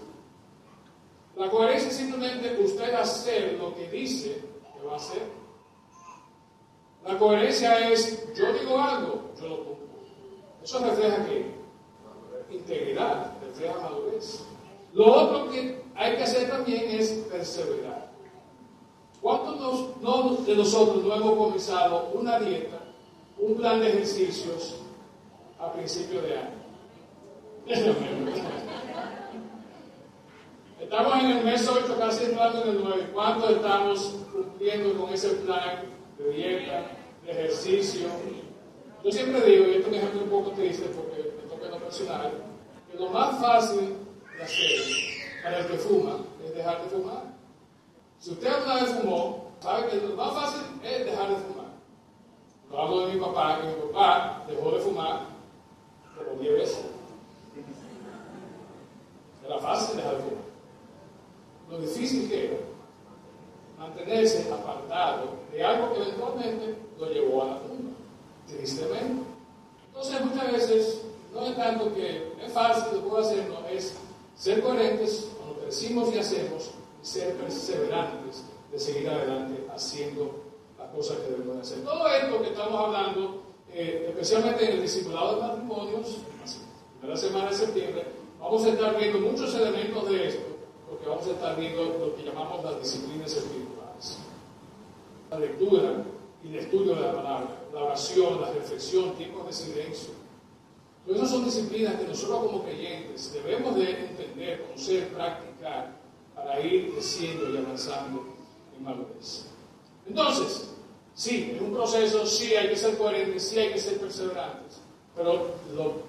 La 1.36 1.50
coherencia 1.50 1.88
es 1.88 1.96
simplemente 1.96 2.58
usted 2.62 2.94
hacer 2.94 3.58
lo 3.60 3.74
que 3.74 3.88
dice 3.88 4.42
que 4.74 4.86
va 4.86 4.94
a 4.94 4.96
hacer. 4.96 5.22
La 7.06 7.18
coherencia 7.18 7.90
es, 7.90 8.34
yo 8.34 8.52
digo 8.52 8.78
algo, 8.78 9.30
yo 9.40 9.48
lo 9.48 9.64
cumplo. 9.64 9.88
Eso 10.62 10.78
refleja 10.80 11.24
qué? 11.26 11.58
integridad, 12.50 13.32
refleja 13.42 13.78
madurez. 13.80 14.44
Lo 14.92 15.06
otro 15.06 15.50
que 15.50 15.82
hay 15.94 16.16
que 16.16 16.22
hacer 16.22 16.48
también 16.48 16.88
es 16.90 17.10
perseverar. 17.30 18.08
¿Cuántos 19.20 20.46
de 20.46 20.54
nosotros 20.56 21.04
no 21.04 21.14
hemos 21.14 21.36
comenzado 21.36 22.10
una 22.14 22.38
dieta, 22.38 22.78
un 23.38 23.56
plan 23.56 23.80
de 23.80 23.88
ejercicios 23.88 24.76
a 25.58 25.72
principio 25.72 26.22
de 26.22 26.38
año? 26.38 26.58
Estamos 30.80 31.14
en 31.16 31.30
el 31.32 31.44
mes 31.44 31.68
8, 31.68 31.96
casi 31.98 32.24
entrando 32.26 32.62
en 32.62 32.68
el 32.68 32.80
9. 32.84 33.10
¿Cuántos 33.12 33.50
estamos 33.50 34.14
cumpliendo 34.32 34.98
con 34.98 35.12
ese 35.12 35.30
plan 35.30 35.82
de 36.18 36.30
dieta, 36.30 36.86
de 37.24 37.30
ejercicio? 37.30 38.08
Yo 39.04 39.12
siempre 39.12 39.40
digo, 39.42 39.66
y 39.66 39.74
esto 39.74 39.82
es 39.82 39.86
un 39.88 39.94
ejemplo 39.94 40.22
un 40.24 40.30
poco 40.30 40.50
triste 40.50 40.86
porque 40.88 41.18
personal, 41.88 42.32
que 42.90 42.98
lo 42.98 43.08
más 43.08 43.40
fácil 43.40 43.96
de 44.36 44.42
hacer 44.42 44.80
para 45.42 45.58
el 45.60 45.66
que 45.68 45.78
fuma 45.78 46.18
es 46.44 46.54
dejar 46.54 46.82
de 46.82 46.88
fumar. 46.90 47.22
Si 48.18 48.30
usted 48.32 48.46
alguna 48.46 48.74
vez 48.74 48.94
fumó, 48.94 49.52
sabe 49.60 49.88
que 49.88 50.06
lo 50.06 50.14
más 50.16 50.34
fácil 50.34 50.60
es 50.82 51.04
dejar 51.06 51.30
de 51.30 51.36
fumar. 51.36 51.68
Lo 52.70 52.78
hablo 52.78 53.06
de 53.06 53.14
mi 53.14 53.20
papá, 53.20 53.60
que 53.60 53.68
mi 53.68 53.92
papá 53.92 54.44
dejó 54.46 54.70
de 54.72 54.80
fumar 54.80 55.20
como 56.14 56.42
10 56.42 56.52
veces. 56.54 56.84
Era 59.46 59.58
fácil 59.58 59.96
dejar 59.96 60.16
de 60.16 60.22
fumar. 60.22 60.44
Lo 61.70 61.78
difícil 61.78 62.28
que 62.28 62.46
era 62.46 62.56
mantenerse 63.78 64.52
apartado 64.52 65.37
algo 65.64 65.92
que 65.92 66.02
eventualmente 66.02 66.74
lo 66.98 67.10
llevó 67.10 67.42
a 67.42 67.46
la 67.46 67.58
tumba, 67.60 67.92
tristemente. 68.46 69.22
Entonces 69.88 70.24
muchas 70.24 70.52
veces 70.52 71.00
no 71.34 71.44
es 71.44 71.56
tanto 71.56 71.94
que 71.94 72.32
es 72.44 72.52
fácil, 72.52 72.98
lo 72.98 73.08
puedo 73.08 73.24
hacer, 73.24 73.48
no, 73.48 73.66
es 73.68 73.94
ser 74.36 74.62
coherentes 74.62 75.28
con 75.38 75.48
lo 75.48 75.60
que 75.60 75.66
decimos 75.66 76.14
y 76.14 76.18
hacemos 76.18 76.70
y 77.02 77.06
ser 77.06 77.34
perseverantes 77.34 78.44
de 78.70 78.78
seguir 78.78 79.08
adelante 79.08 79.66
haciendo 79.74 80.44
las 80.78 80.90
cosas 80.90 81.18
que 81.18 81.32
debemos 81.32 81.58
hacer. 81.58 81.84
Todo 81.84 82.06
esto 82.08 82.42
que 82.42 82.48
estamos 82.48 82.80
hablando, 82.80 83.42
eh, 83.72 84.06
especialmente 84.10 84.64
en 84.64 84.72
el 84.72 84.82
discipulado 84.82 85.36
de 85.36 85.42
matrimonios, 85.42 86.18
en 87.02 87.08
la 87.08 87.16
semana 87.16 87.50
de 87.50 87.56
septiembre, 87.56 88.04
vamos 88.40 88.64
a 88.64 88.68
estar 88.70 88.96
viendo 88.96 89.18
muchos 89.18 89.54
elementos 89.54 90.08
de 90.10 90.28
esto, 90.28 90.42
porque 90.88 91.08
vamos 91.08 91.26
a 91.26 91.30
estar 91.30 91.56
viendo 91.56 91.84
lo 91.84 92.16
que 92.16 92.22
llamamos 92.22 92.64
las 92.64 92.80
disciplinas 92.80 93.32
espirituales. 93.32 93.67
La 95.30 95.38
lectura 95.38 96.04
y 96.42 96.48
el 96.48 96.56
estudio 96.56 96.94
de 96.94 97.00
la 97.02 97.12
palabra, 97.12 97.68
la 97.72 97.84
oración, 97.84 98.40
la 98.40 98.52
reflexión, 98.52 99.14
tiempos 99.16 99.46
de 99.46 99.52
silencio, 99.52 100.10
pero 101.08 101.20
esas 101.20 101.30
son 101.30 101.44
disciplinas 101.46 101.94
que 101.94 102.06
nosotros 102.06 102.38
como 102.44 102.64
creyentes 102.64 103.32
debemos 103.32 103.74
de 103.76 103.90
entender, 104.08 104.62
conocer, 104.66 105.08
practicar 105.08 105.96
para 106.34 106.60
ir 106.60 106.92
creciendo 106.92 107.50
y 107.50 107.56
avanzando 107.56 108.26
en 108.76 108.84
madurez. 108.84 109.46
Entonces, 110.06 110.68
sí, 111.14 111.56
en 111.56 111.64
un 111.64 111.72
proceso 111.72 112.26
sí 112.26 112.54
hay 112.54 112.68
que 112.68 112.76
ser 112.76 112.98
coherentes, 112.98 113.48
sí 113.48 113.58
hay 113.58 113.72
que 113.72 113.78
ser 113.78 113.98
perseverantes, 113.98 114.82
pero 115.16 115.54
lo 115.74 116.02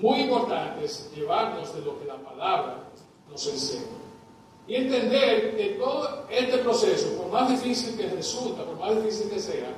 muy 0.00 0.22
importante 0.22 0.86
es 0.86 1.10
llevarnos 1.14 1.74
de 1.74 1.82
lo 1.82 1.98
que 2.00 2.06
la 2.06 2.16
palabra 2.16 2.88
nos 3.30 3.46
enseña. 3.46 4.01
Y 4.66 4.76
entender 4.76 5.56
que 5.56 5.76
todo 5.78 6.26
este 6.30 6.58
proceso, 6.58 7.16
por 7.16 7.32
más 7.32 7.50
difícil 7.50 7.96
que 7.96 8.08
resulta, 8.08 8.64
por 8.64 8.78
más 8.78 8.96
difícil 8.96 9.30
que 9.30 9.40
sea, 9.40 9.74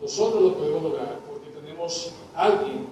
nosotros 0.00 0.42
lo 0.42 0.54
podemos 0.54 0.82
lograr 0.82 1.20
porque 1.28 1.50
tenemos 1.50 2.12
alguien 2.34 2.88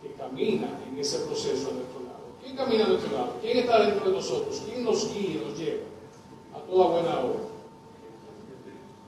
que 0.00 0.12
camina 0.12 0.78
en 0.88 0.98
ese 0.98 1.18
proceso 1.20 1.70
a 1.70 1.74
nuestro 1.74 2.00
lado. 2.04 2.20
¿Quién 2.42 2.56
camina 2.56 2.86
a 2.86 2.88
nuestro 2.88 3.12
lado? 3.12 3.34
¿Quién 3.42 3.58
está 3.58 3.84
dentro 3.84 4.08
de 4.08 4.16
nosotros? 4.16 4.62
¿Quién 4.64 4.84
nos 4.84 5.12
guía, 5.12 5.42
nos 5.46 5.58
lleva 5.58 5.82
a 6.54 6.58
toda 6.60 6.86
buena 6.86 7.20
obra? 7.20 7.40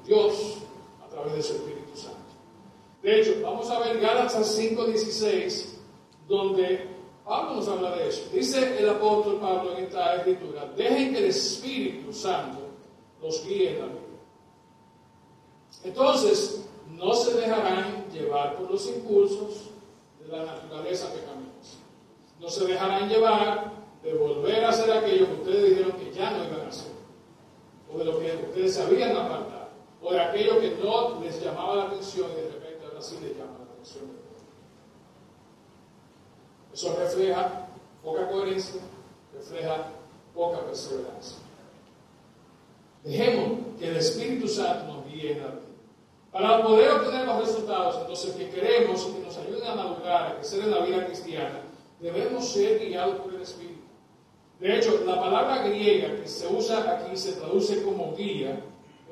Dios 0.07 0.35
a 1.05 1.09
través 1.09 1.35
de 1.35 1.43
su 1.43 1.53
Espíritu 1.55 1.97
Santo. 1.97 2.19
De 3.03 3.21
hecho, 3.21 3.41
vamos 3.43 3.71
a 3.71 3.79
ver 3.79 4.01
Gálatas 4.01 4.59
5:16, 4.59 5.75
donde 6.29 6.87
Pablo 7.33 7.55
nos 7.55 7.69
habla 7.69 7.97
de 7.97 8.09
eso. 8.09 8.29
Dice 8.31 8.79
el 8.79 8.91
apóstol 8.91 9.39
Pablo 9.41 9.75
en 9.75 9.85
esta 9.85 10.17
escritura, 10.17 10.71
dejen 10.77 11.15
que 11.15 11.19
el 11.19 11.25
Espíritu 11.25 12.13
Santo 12.13 12.59
los 13.23 13.43
guíe 13.47 13.71
en 13.71 13.79
la 13.79 13.87
vida. 13.87 13.99
Entonces, 15.85 16.69
no 16.91 17.15
se 17.15 17.33
dejarán 17.41 18.05
llevar 18.13 18.57
por 18.57 18.71
los 18.71 18.87
impulsos 18.87 19.71
de 20.21 20.29
la 20.29 20.45
naturaleza 20.45 21.11
pecaminosa. 21.11 21.79
No 22.39 22.51
se 22.51 22.67
dejarán 22.67 23.09
llevar 23.09 23.73
de 24.03 24.13
volver 24.13 24.67
a 24.67 24.69
hacer 24.69 24.93
aquello 24.93 25.27
que 25.29 25.33
ustedes 25.33 25.71
dijeron 25.71 25.93
que 25.93 26.13
ya 26.13 26.33
no 26.33 26.45
iban 26.45 26.67
a 26.67 26.69
hacer. 26.69 26.93
o 27.91 27.99
de 27.99 28.05
lo 28.05 28.19
que 28.19 28.27
ustedes 28.27 28.75
se 28.75 28.83
habían 28.83 29.17
apartado, 29.17 29.69
o 30.03 30.13
de 30.13 30.21
aquello 30.21 30.61
que 30.61 30.77
no 30.83 31.19
les 31.21 31.43
llamaba 31.43 31.77
la 31.77 31.85
atención 31.85 32.31
y 32.31 32.43
de 32.43 32.51
repente 32.51 32.85
ahora 32.85 33.01
sí 33.01 33.17
les 33.23 33.39
llama 33.39 33.59
la 33.59 33.73
atención. 33.73 34.12
Eso 36.73 36.97
refleja 36.99 37.69
poca 38.03 38.29
coherencia, 38.29 38.81
refleja 39.35 39.87
poca 40.35 40.61
perseverancia. 40.61 41.39
Dejemos 43.05 43.59
que 43.79 43.89
el 43.89 43.97
Espíritu 43.97 44.49
Santo 44.49 44.93
nos 44.93 45.07
guíe 45.07 45.33
en 45.33 45.41
la 45.41 45.49
vida. 45.49 45.63
Para 46.31 46.63
poder 46.63 46.91
obtener 46.93 47.27
los 47.27 47.47
resultados, 47.47 47.99
entonces, 48.01 48.35
que 48.35 48.49
queremos 48.49 49.05
que 49.05 49.21
nos 49.21 49.37
ayuden 49.37 49.65
a 49.65 49.75
madurar, 49.75 50.33
a 50.33 50.37
crecer 50.37 50.65
en 50.65 50.71
la 50.71 50.81
vida 50.81 51.05
cristiana, 51.05 51.61
debemos 52.01 52.49
ser 52.49 52.79
guiados 52.79 53.17
por 53.17 53.35
el 53.35 53.43
Espíritu. 53.43 53.83
De 54.59 54.79
hecho, 54.79 55.03
la 55.05 55.21
palabra 55.21 55.67
griega 55.67 56.17
que 56.17 56.29
se 56.29 56.47
usa 56.47 56.91
aquí, 56.91 57.17
se 57.17 57.33
traduce 57.33 57.83
como 57.83 58.15
guía, 58.17 58.61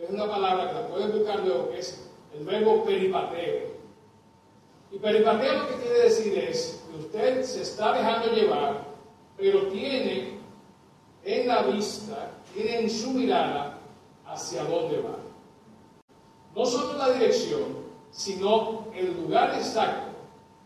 es 0.00 0.08
una 0.08 0.26
palabra 0.26 0.68
que 0.68 0.74
la 0.74 0.86
pueden 0.86 1.12
buscar 1.12 1.40
luego, 1.40 1.70
que 1.70 1.80
es 1.80 2.08
el 2.32 2.44
verbo 2.44 2.84
peripateo. 2.84 3.79
Y 4.92 4.98
peripateo 4.98 5.55
lo 5.55 5.68
que 5.68 5.74
quiere 5.83 5.98
decir 6.00 6.38
es 6.38 6.83
que 6.90 6.98
usted 6.98 7.42
se 7.42 7.62
está 7.62 7.92
dejando 7.92 8.33
llevar, 8.33 8.85
pero 9.37 9.68
tiene 9.68 10.38
en 11.24 11.46
la 11.46 11.62
vista, 11.62 12.33
tiene 12.55 12.81
en 12.81 12.90
su 12.90 13.12
mirada 13.12 13.79
hacia 14.26 14.64
dónde 14.64 15.00
va. 15.00 15.16
No 16.55 16.66
solo 16.66 16.98
la 16.98 17.11
dirección, 17.11 17.81
sino 18.11 18.87
el 18.94 19.14
lugar 19.14 19.55
exacto 19.55 20.11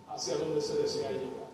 hacia 0.09 0.37
donde 0.37 0.61
se 0.61 0.77
desea 0.77 1.11
llegar. 1.11 1.45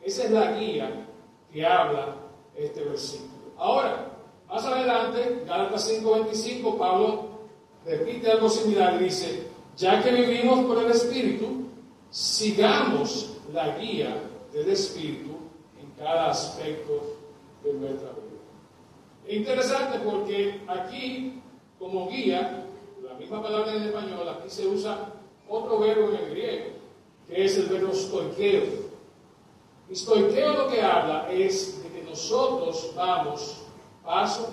Esa 0.00 0.24
es 0.24 0.30
la 0.30 0.52
guía 0.52 1.06
que 1.52 1.64
habla 1.64 2.16
este 2.56 2.82
versículo. 2.82 3.52
Ahora, 3.56 4.08
más 4.48 4.64
adelante, 4.64 5.44
Gálatas 5.46 5.88
5:25, 5.88 6.76
Pablo 6.76 7.28
repite 7.84 8.30
algo 8.32 8.48
similar, 8.48 8.98
dice, 8.98 9.47
ya 9.78 10.02
que 10.02 10.10
vivimos 10.10 10.66
por 10.66 10.84
el 10.84 10.90
Espíritu, 10.90 11.64
sigamos 12.10 13.36
la 13.52 13.78
guía 13.78 14.22
del 14.52 14.68
Espíritu 14.68 15.30
en 15.80 15.90
cada 15.92 16.30
aspecto 16.30 17.16
de 17.64 17.72
nuestra 17.72 18.10
vida. 18.10 18.28
Es 19.26 19.36
interesante 19.36 20.00
porque 20.00 20.60
aquí, 20.66 21.40
como 21.78 22.08
guía, 22.08 22.66
la 23.02 23.14
misma 23.14 23.42
palabra 23.42 23.74
en 23.74 23.84
español, 23.84 24.28
aquí 24.28 24.50
se 24.50 24.66
usa 24.66 25.14
otro 25.48 25.78
verbo 25.78 26.08
en 26.10 26.16
el 26.16 26.30
griego, 26.30 26.66
que 27.26 27.44
es 27.44 27.56
el 27.56 27.66
verbo 27.66 27.94
stoikeo 27.94 28.88
Estoiqueo 29.90 30.52
lo 30.52 30.68
que 30.68 30.82
habla 30.82 31.32
es 31.32 31.82
de 31.82 31.88
que 31.88 32.02
nosotros 32.02 32.92
vamos 32.94 33.62
paso 34.04 34.48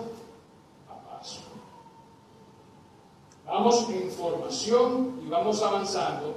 a 0.88 0.96
paso. 1.10 1.42
Vamos 3.46 3.88
en 3.90 4.10
formación 4.10 5.22
y 5.24 5.30
vamos 5.30 5.62
avanzando, 5.62 6.36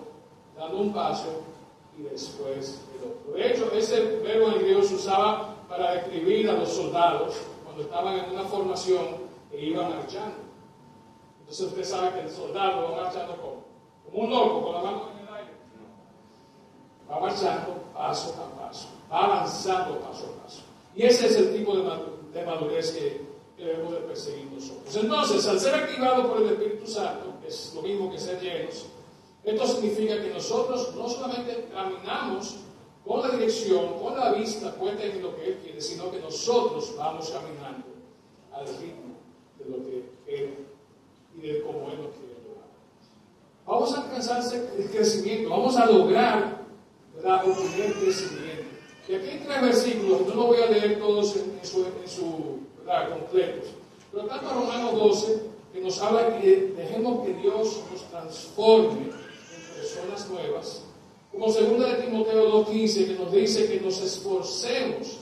dando 0.56 0.78
un 0.78 0.92
paso 0.92 1.42
y 1.98 2.02
después 2.02 2.82
el 2.94 3.10
otro. 3.10 3.32
De 3.32 3.50
hecho, 3.50 3.72
ese 3.72 4.18
verbo 4.18 4.48
en 4.48 4.58
griego 4.58 4.82
se 4.82 4.94
usaba 4.94 5.54
para 5.68 5.92
describir 5.92 6.50
a 6.50 6.54
los 6.54 6.68
soldados 6.68 7.34
cuando 7.64 7.82
estaban 7.82 8.18
en 8.18 8.30
una 8.30 8.44
formación 8.44 9.06
e 9.50 9.66
iban 9.66 9.88
marchando. 9.88 10.36
Entonces 11.40 11.66
usted 11.66 11.84
sabe 11.84 12.12
que 12.12 12.20
el 12.26 12.30
soldado 12.30 12.90
va 12.90 13.02
marchando 13.04 13.36
como, 13.36 14.22
un 14.24 14.30
loco, 14.30 14.62
con 14.64 14.74
la 14.74 14.82
mano 14.82 15.08
en 15.12 15.26
el 15.26 15.34
aire. 15.34 15.50
Va 17.10 17.20
marchando 17.20 17.74
paso 17.94 18.34
a 18.34 18.66
paso, 18.66 18.88
va 19.10 19.24
avanzando 19.24 19.98
paso 20.00 20.26
a 20.26 20.42
paso. 20.42 20.60
Y 20.94 21.04
ese 21.04 21.26
es 21.26 21.36
el 21.36 21.56
tipo 21.56 21.74
de 21.74 22.44
madurez 22.44 22.92
que 22.92 23.27
debemos 23.58 23.92
de 23.92 23.98
perseguir 23.98 24.46
nosotros. 24.52 24.96
Entonces, 24.96 25.46
al 25.46 25.60
ser 25.60 25.74
activado 25.74 26.28
por 26.28 26.42
el 26.42 26.52
Espíritu 26.52 26.86
Santo, 26.86 27.34
es 27.46 27.72
lo 27.74 27.82
mismo 27.82 28.10
que 28.10 28.18
ser 28.18 28.40
llenos, 28.40 28.86
esto 29.44 29.66
significa 29.66 30.20
que 30.20 30.30
nosotros 30.30 30.94
no 30.94 31.08
solamente 31.08 31.68
caminamos 31.72 32.56
con 33.04 33.22
la 33.22 33.30
dirección, 33.30 33.98
con 33.98 34.14
la 34.16 34.32
vista 34.32 34.74
puesta 34.74 35.04
en 35.04 35.22
lo 35.22 35.34
que 35.36 35.46
Él 35.46 35.58
quiere, 35.62 35.80
sino 35.80 36.10
que 36.10 36.20
nosotros 36.20 36.94
vamos 36.96 37.30
caminando 37.30 37.86
al 38.52 38.66
ritmo 38.66 39.16
de 39.58 39.70
lo 39.70 39.84
que 39.84 40.04
Él 40.26 40.66
y 41.36 41.40
de 41.40 41.62
cómo 41.62 41.90
Él 41.90 42.02
nos 42.02 42.14
quiere 42.16 42.34
lograr. 42.46 42.68
Vamos 43.66 43.94
a 43.94 44.02
alcanzar 44.02 44.42
el 44.76 44.90
crecimiento, 44.90 45.50
vamos 45.50 45.76
a 45.76 45.86
lograr 45.86 46.66
¿verdad? 47.14 47.48
obtener 47.48 47.94
crecimiento. 47.94 48.64
Y 49.08 49.14
aquí 49.14 49.28
hay 49.28 49.38
tres 49.38 49.62
versículos, 49.62 50.20
no 50.26 50.34
los 50.34 50.46
voy 50.46 50.60
a 50.60 50.70
leer 50.70 50.98
todos 50.98 51.36
en 51.36 51.66
su 52.06 52.67
completos, 53.10 53.70
pero 54.10 54.24
tanto 54.26 54.48
Romanos 54.48 54.92
12, 54.94 55.42
que 55.72 55.80
nos 55.80 56.00
habla 56.00 56.38
que 56.40 56.72
dejemos 56.76 57.24
que 57.26 57.34
Dios 57.34 57.82
nos 57.92 58.02
transforme 58.10 59.10
en 59.10 59.76
personas 59.76 60.28
nuevas, 60.30 60.84
como 61.30 61.50
segunda 61.50 61.88
de 61.88 62.04
Timoteo 62.04 62.64
2.15, 62.64 63.06
que 63.06 63.22
nos 63.22 63.32
dice 63.32 63.68
que 63.68 63.80
nos 63.80 64.00
esforcemos 64.00 65.18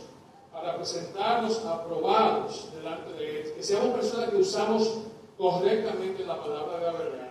para 0.52 0.76
presentarnos 0.76 1.64
aprobados 1.64 2.68
delante 2.74 3.12
de 3.14 3.40
Él, 3.40 3.52
que 3.54 3.62
seamos 3.62 3.96
personas 3.96 4.30
que 4.30 4.36
usamos 4.36 4.98
correctamente 5.36 6.24
la 6.24 6.40
palabra 6.40 6.78
de 6.78 6.84
la 6.86 6.92
verdad. 6.92 7.28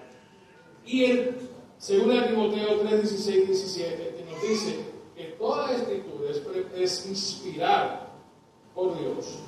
Y 0.86 1.06
el 1.06 1.36
segunda 1.78 2.21
de 2.21 2.28
Timoteo 2.28 2.84
3.16 2.84 3.45
17, 3.45 4.15
que 4.17 4.32
nos 4.32 4.41
dice 4.41 4.86
que 5.15 5.24
toda 5.39 5.74
escritura 5.74 6.30
es, 6.30 6.41
es 6.76 7.06
inspirada 7.08 8.13
por 8.76 9.00
Dios. 9.00 9.39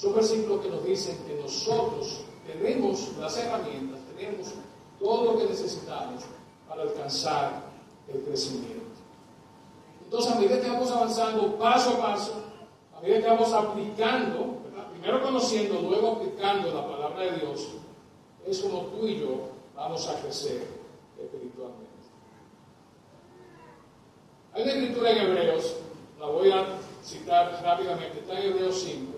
Son 0.00 0.14
versículos 0.14 0.62
que 0.62 0.70
nos 0.70 0.82
dicen 0.82 1.18
que 1.26 1.34
nosotros 1.34 2.22
tenemos 2.46 3.10
las 3.18 3.36
herramientas, 3.36 4.00
tenemos 4.16 4.46
todo 4.98 5.32
lo 5.32 5.38
que 5.38 5.44
necesitamos 5.44 6.22
para 6.66 6.82
alcanzar 6.82 7.64
el 8.08 8.22
crecimiento. 8.22 8.80
Entonces, 10.02 10.32
a 10.32 10.36
medida 10.36 10.58
que 10.58 10.70
vamos 10.70 10.90
avanzando 10.90 11.54
paso 11.58 11.90
a 11.90 11.98
paso, 11.98 12.32
a 12.96 13.00
medida 13.02 13.20
que 13.20 13.26
vamos 13.26 13.52
aplicando, 13.52 14.60
primero 14.92 15.22
conociendo, 15.22 15.82
luego 15.82 16.12
aplicando 16.12 16.72
la 16.72 16.88
palabra 16.88 17.20
de 17.20 17.40
Dios, 17.40 17.68
es 18.46 18.58
como 18.60 18.84
tú 18.86 19.06
y 19.06 19.20
yo 19.20 19.50
vamos 19.76 20.08
a 20.08 20.18
crecer 20.22 20.66
espiritualmente. 21.20 21.90
Hay 24.54 24.62
una 24.62 24.72
escritura 24.72 25.10
en 25.10 25.18
Hebreos, 25.18 25.76
la 26.18 26.26
voy 26.26 26.50
a 26.50 26.64
citar 27.04 27.60
rápidamente, 27.62 28.20
está 28.20 28.40
en 28.40 28.52
Hebreos 28.52 28.80
5, 28.80 29.09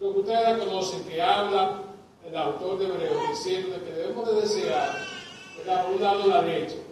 lo 0.00 0.12
que 0.12 0.20
ustedes 0.20 0.64
conocen, 0.64 1.04
que 1.04 1.22
habla 1.22 1.82
el 2.26 2.36
autor 2.36 2.78
de 2.78 2.86
Hebreos 2.86 3.28
diciendo 3.30 3.76
que 3.84 3.92
debemos 3.92 4.26
de 4.28 4.40
desear, 4.40 4.98
por 5.64 5.94
un 5.94 6.02
lado 6.02 6.26
la 6.26 6.42
leche, 6.42 6.82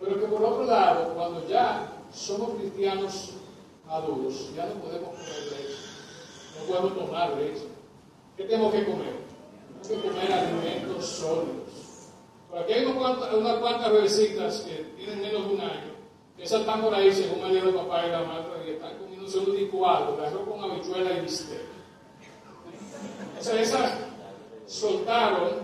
pero 0.00 0.18
que 0.18 0.26
por 0.26 0.42
otro 0.42 0.64
lado, 0.64 1.14
cuando 1.14 1.46
ya 1.46 1.92
somos 2.12 2.50
cristianos 2.58 3.30
maduros, 3.86 4.54
ya 4.54 4.66
no 4.66 4.74
podemos 4.74 5.10
comer 5.10 5.42
leche, 5.50 5.76
no 6.58 6.66
podemos 6.66 6.98
tomar 6.98 7.36
leche. 7.36 7.66
¿Qué 8.36 8.44
tenemos 8.44 8.72
que 8.72 8.84
comer? 8.84 9.14
Tenemos 9.82 10.02
que 10.04 10.08
comer 10.08 10.32
alimentos 10.32 11.06
sólidos. 11.06 12.08
Por 12.48 12.60
aquí 12.60 12.72
hay 12.72 12.84
unas 12.84 13.58
cuantas, 13.58 13.92
bebecitas 13.92 14.60
que 14.60 14.84
tienen 14.96 15.20
menos 15.20 15.48
de 15.48 15.54
un 15.54 15.60
año, 15.60 15.92
que 16.36 16.44
esas 16.44 16.60
están 16.60 16.82
por 16.82 16.94
ahí, 16.94 17.12
según 17.12 17.42
me 17.42 17.54
dijo 17.54 17.68
el 17.68 17.74
papá 17.74 18.06
y 18.06 18.10
la 18.10 18.22
madre, 18.22 18.46
y 18.66 18.70
están 18.70 18.96
comiéndose 18.98 19.38
un 19.38 19.54
licuado 19.54 20.16
de 20.16 20.26
arroz 20.26 20.48
con 20.48 20.70
habichuela 20.70 21.12
y 21.12 21.20
bistec. 21.20 21.71
O 23.42 23.44
sea, 23.44 23.60
esas 23.60 23.90
soltaron 24.66 25.54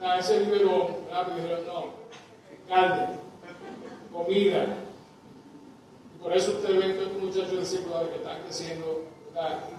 a 0.00 0.20
ese 0.20 0.38
biberón, 0.38 0.86
y 0.86 1.40
dijeron, 1.40 1.66
no, 1.66 1.86
carne, 2.68 3.18
comida. 4.12 4.66
Y 6.14 6.22
por 6.22 6.32
eso 6.32 6.52
usted 6.52 6.78
ve 6.78 6.94
que 6.94 7.02
estos 7.02 7.20
muchachos 7.20 7.58
discípulos 7.58 8.08
que 8.10 8.16
están 8.18 8.40
creciendo 8.44 9.02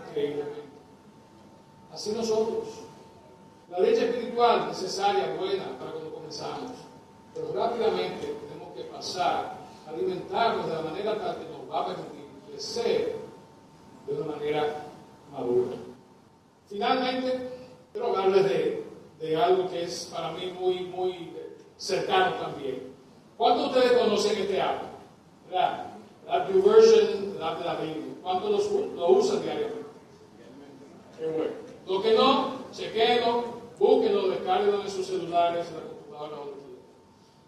increíblemente. 0.09 0.63
Así 1.93 2.11
nosotros. 2.11 2.67
La 3.69 3.79
leche 3.79 4.09
espiritual 4.09 4.67
necesaria, 4.67 5.33
buena 5.39 5.79
para 5.79 5.91
cuando 5.91 6.13
comenzamos, 6.13 6.71
pero 7.33 7.53
rápidamente 7.53 8.35
tenemos 8.49 8.75
que 8.75 8.83
pasar 8.83 9.55
a 9.87 9.89
alimentarnos 9.91 10.67
de 10.67 10.73
la 10.73 10.81
manera 10.81 11.17
tal 11.19 11.37
que 11.37 11.45
nos 11.45 11.71
va 11.71 11.83
a 11.83 11.85
permitir 11.85 12.25
crecer 12.49 13.15
de 14.07 14.13
una 14.13 14.35
manera 14.35 14.87
madura. 15.31 15.94
Finalmente, 16.67 17.49
quiero 17.91 18.07
hablarles 18.07 18.43
de, 18.45 18.83
de 19.19 19.37
algo 19.37 19.69
que 19.69 19.83
es 19.83 20.11
para 20.13 20.31
mí 20.31 20.51
muy, 20.59 20.81
muy 20.81 21.31
cercano 21.77 22.35
también. 22.35 22.93
¿Cuántos 23.37 23.73
de 23.73 23.79
ustedes 23.79 23.99
conocen 23.99 24.37
este 24.41 24.61
hábito? 24.61 24.85
¿Verdad? 25.49 25.91
La 26.27 26.47
diversion 26.47 27.33
de 27.33 27.39
la 27.39 27.75
Biblia. 27.75 28.15
¿Cuántos 28.23 28.71
lo, 28.71 29.09
usan 29.09 29.41
diariamente? 29.43 29.85
Qué 31.17 31.27
bueno. 31.27 31.51
Los 31.87 32.03
que 32.03 32.13
no, 32.13 32.53
chequenlo, 32.71 33.43
búsquenlo, 33.77 34.29
descarguenlo 34.29 34.81
en 34.81 34.89
sus 34.89 35.05
celulares, 35.05 35.67
en 35.67 35.75
la 35.75 35.81
computadora, 35.81 36.37
donde 36.37 36.53
quieran. 36.53 36.83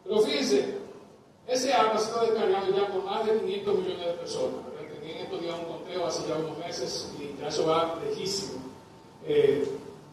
Pero 0.04 0.20
fíjense, 0.20 0.78
ese 1.48 1.74
app 1.74 1.96
ha 1.96 1.98
sido 1.98 2.22
descargado 2.22 2.76
ya 2.76 2.88
por 2.88 3.04
más 3.04 3.26
de 3.26 3.40
500 3.40 3.76
millones 3.80 4.06
de 4.06 4.14
personas. 4.14 4.60
Tenía 5.00 5.24
estos 5.24 5.42
días 5.42 5.56
un 5.58 5.66
conteo 5.66 6.06
hace 6.06 6.28
ya 6.28 6.36
unos 6.36 6.58
meses 6.58 7.14
y 7.20 7.42
ya 7.42 7.48
eso 7.48 7.66
va 7.66 7.98
lejísimo. 8.04 8.67
Eh, 9.28 9.68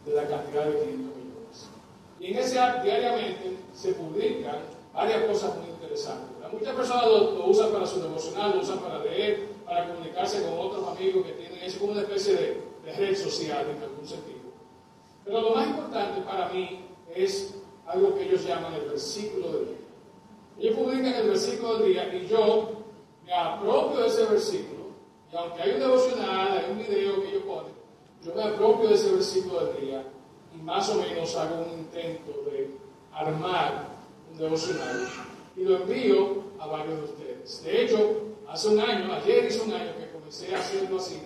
de 0.05 0.14
la 0.14 0.27
cantidad 0.27 0.66
de 0.66 0.72
500 0.72 1.16
millones. 1.16 1.68
Y 2.18 2.27
en 2.33 2.38
ese 2.38 2.59
app 2.59 2.83
diariamente 2.83 3.57
se 3.72 3.92
publican 3.92 4.59
varias 4.92 5.24
cosas 5.24 5.57
muy 5.57 5.68
interesantes. 5.68 6.35
Muchas 6.53 6.74
personas 6.74 7.07
lo, 7.07 7.46
usan 7.46 7.70
para 7.72 7.87
su 7.87 8.00
devocional, 8.00 8.57
lo 8.57 8.61
usan 8.61 8.79
para 8.81 8.98
leer, 8.98 9.48
para 9.64 9.88
comunicarse 9.88 10.42
con 10.42 10.59
otros 10.59 10.87
amigos 10.88 11.27
que 11.27 11.33
tienen 11.33 11.59
eso 11.62 11.81
como 11.81 11.92
una 11.92 12.03
especie 12.03 12.35
de, 12.35 12.61
de 12.85 12.92
red 12.92 13.16
social 13.16 13.66
en 13.70 13.83
algún 13.83 14.07
sentido. 14.07 14.40
Pero 15.24 15.40
lo 15.40 15.55
más 15.55 15.68
importante 15.68 16.20
para 16.22 16.48
mí 16.50 16.85
es 17.14 17.55
algo 17.87 18.14
que 18.14 18.24
ellos 18.24 18.44
llaman 18.44 18.74
el 18.74 18.90
versículo 18.90 19.53
del 19.53 19.66
día. 19.66 19.77
Ellos 20.59 20.77
publican 20.77 21.14
el 21.14 21.29
versículo 21.29 21.79
del 21.79 21.92
día 21.92 22.14
y 22.14 22.27
yo 22.27 22.70
me 23.24 23.33
apropio 23.33 24.00
de 24.00 24.09
ese 24.09 24.24
versículo, 24.27 24.85
y 25.33 25.37
aunque 25.37 25.62
hay 25.62 25.70
un 25.72 25.81
devocional, 25.81 26.59
hay 26.59 26.70
un 26.70 26.79
video 26.79 27.22
que 27.22 27.29
ellos 27.31 27.42
ponen, 27.44 27.74
yo 28.25 28.35
me 28.35 28.43
apropio 28.43 28.89
de 28.89 28.95
ese 28.95 29.13
versículo 29.13 29.67
del 29.67 29.87
día 29.87 30.05
y 30.55 30.63
más 30.63 30.89
o 30.89 30.95
menos 30.95 31.37
hago 31.37 31.65
un 31.65 31.79
intento 31.79 32.33
de 32.51 32.71
armar 33.13 33.89
un 34.33 34.39
devocional 34.39 35.09
y 35.57 35.65
lo 35.65 35.77
envío 35.77 36.45
a 36.59 36.67
varios 36.67 36.99
de 36.99 37.05
ustedes. 37.05 37.65
De 37.65 37.83
hecho, 37.83 37.97
hace 38.49 38.69
un 38.69 38.81
año, 38.81 39.13
ayer 39.13 39.45
hizo 39.45 39.65
un 39.65 39.73
año 39.73 39.93
que 39.99 40.11
comencé 40.11 40.55
a 40.55 40.59
hacerlo 40.59 40.97
así, 40.97 41.21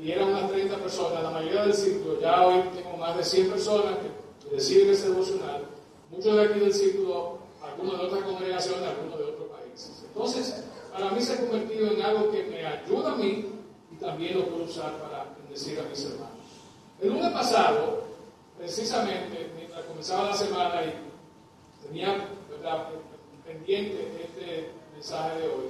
y 0.00 0.10
eran 0.10 0.28
unas 0.28 0.50
30 0.50 0.76
personas, 0.76 1.22
la 1.22 1.30
mayoría 1.30 1.62
del 1.64 1.74
círculo, 1.74 2.20
ya 2.20 2.46
hoy 2.46 2.62
tengo 2.74 2.96
más 2.96 3.16
de 3.16 3.24
100 3.24 3.50
personas 3.50 3.94
que 3.98 4.54
deciden 4.54 4.90
ese 4.90 5.10
devocional, 5.10 5.66
muchos 6.10 6.34
de 6.34 6.42
aquí 6.42 6.60
del 6.60 6.72
círculo, 6.72 7.38
algunos 7.62 7.98
de 7.98 8.06
otras 8.06 8.22
congregaciones, 8.22 8.88
algunos 8.88 9.18
de 9.18 9.24
otros 9.24 9.48
países. 9.48 10.04
Entonces, 10.06 10.64
para 10.92 11.10
mí 11.10 11.20
se 11.20 11.32
ha 11.34 11.36
convertido 11.40 11.90
en 11.90 12.02
algo 12.02 12.30
que 12.30 12.44
me 12.44 12.64
ayuda 12.64 13.12
a 13.12 13.16
mí 13.16 13.46
y 13.90 13.96
también 13.96 14.38
lo 14.38 14.46
puedo 14.46 14.64
usar 14.64 14.92
para 14.98 15.31
bendecir 15.52 15.80
a 15.80 15.82
mis 15.82 16.04
hermanos. 16.04 16.38
El 17.00 17.10
lunes 17.10 17.30
pasado, 17.32 18.04
precisamente, 18.58 19.50
mientras 19.54 19.84
comenzaba 19.84 20.30
la 20.30 20.36
semana 20.36 20.82
y 20.84 21.86
tenía 21.86 22.26
pendiente 23.44 24.22
este 24.24 24.70
mensaje 24.94 25.40
de 25.40 25.48
hoy, 25.48 25.64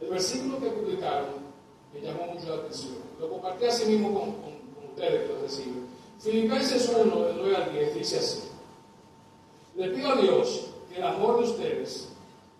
el 0.00 0.08
versículo 0.08 0.58
que 0.60 0.70
publicaron 0.70 1.48
me 1.92 2.00
llamó 2.00 2.32
mucho 2.32 2.48
la 2.48 2.62
atención. 2.62 2.96
Lo 3.20 3.28
compartí 3.28 3.66
así 3.66 3.86
mismo 3.86 4.14
con, 4.14 4.58
ustedes 4.90 5.28
que 5.28 5.34
lo 5.34 5.42
reciben. 5.42 5.86
Filipenses 6.20 6.88
1, 6.88 7.22
del 7.24 7.36
9 7.36 7.56
al 7.56 7.72
10, 7.72 7.94
dice 7.94 8.18
así. 8.18 8.48
Le 9.76 9.90
pido 9.90 10.08
a 10.10 10.16
Dios 10.16 10.66
que 10.88 10.96
el 10.96 11.04
amor 11.04 11.38
de 11.38 11.50
ustedes 11.50 12.08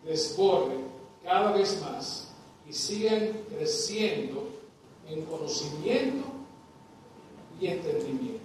desborde 0.04 0.74
cada 1.24 1.52
vez 1.52 1.80
más 1.80 2.28
y 2.68 2.72
sigan 2.72 3.32
creciendo 3.48 4.48
en 5.08 5.24
conocimiento 5.24 6.27
y 7.60 7.66
entendimiento. 7.66 8.38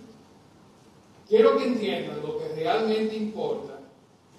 Quiero 1.28 1.58
que 1.58 1.66
entiendan 1.66 2.22
lo 2.22 2.38
que 2.38 2.50
realmente 2.50 3.16
importa 3.16 3.80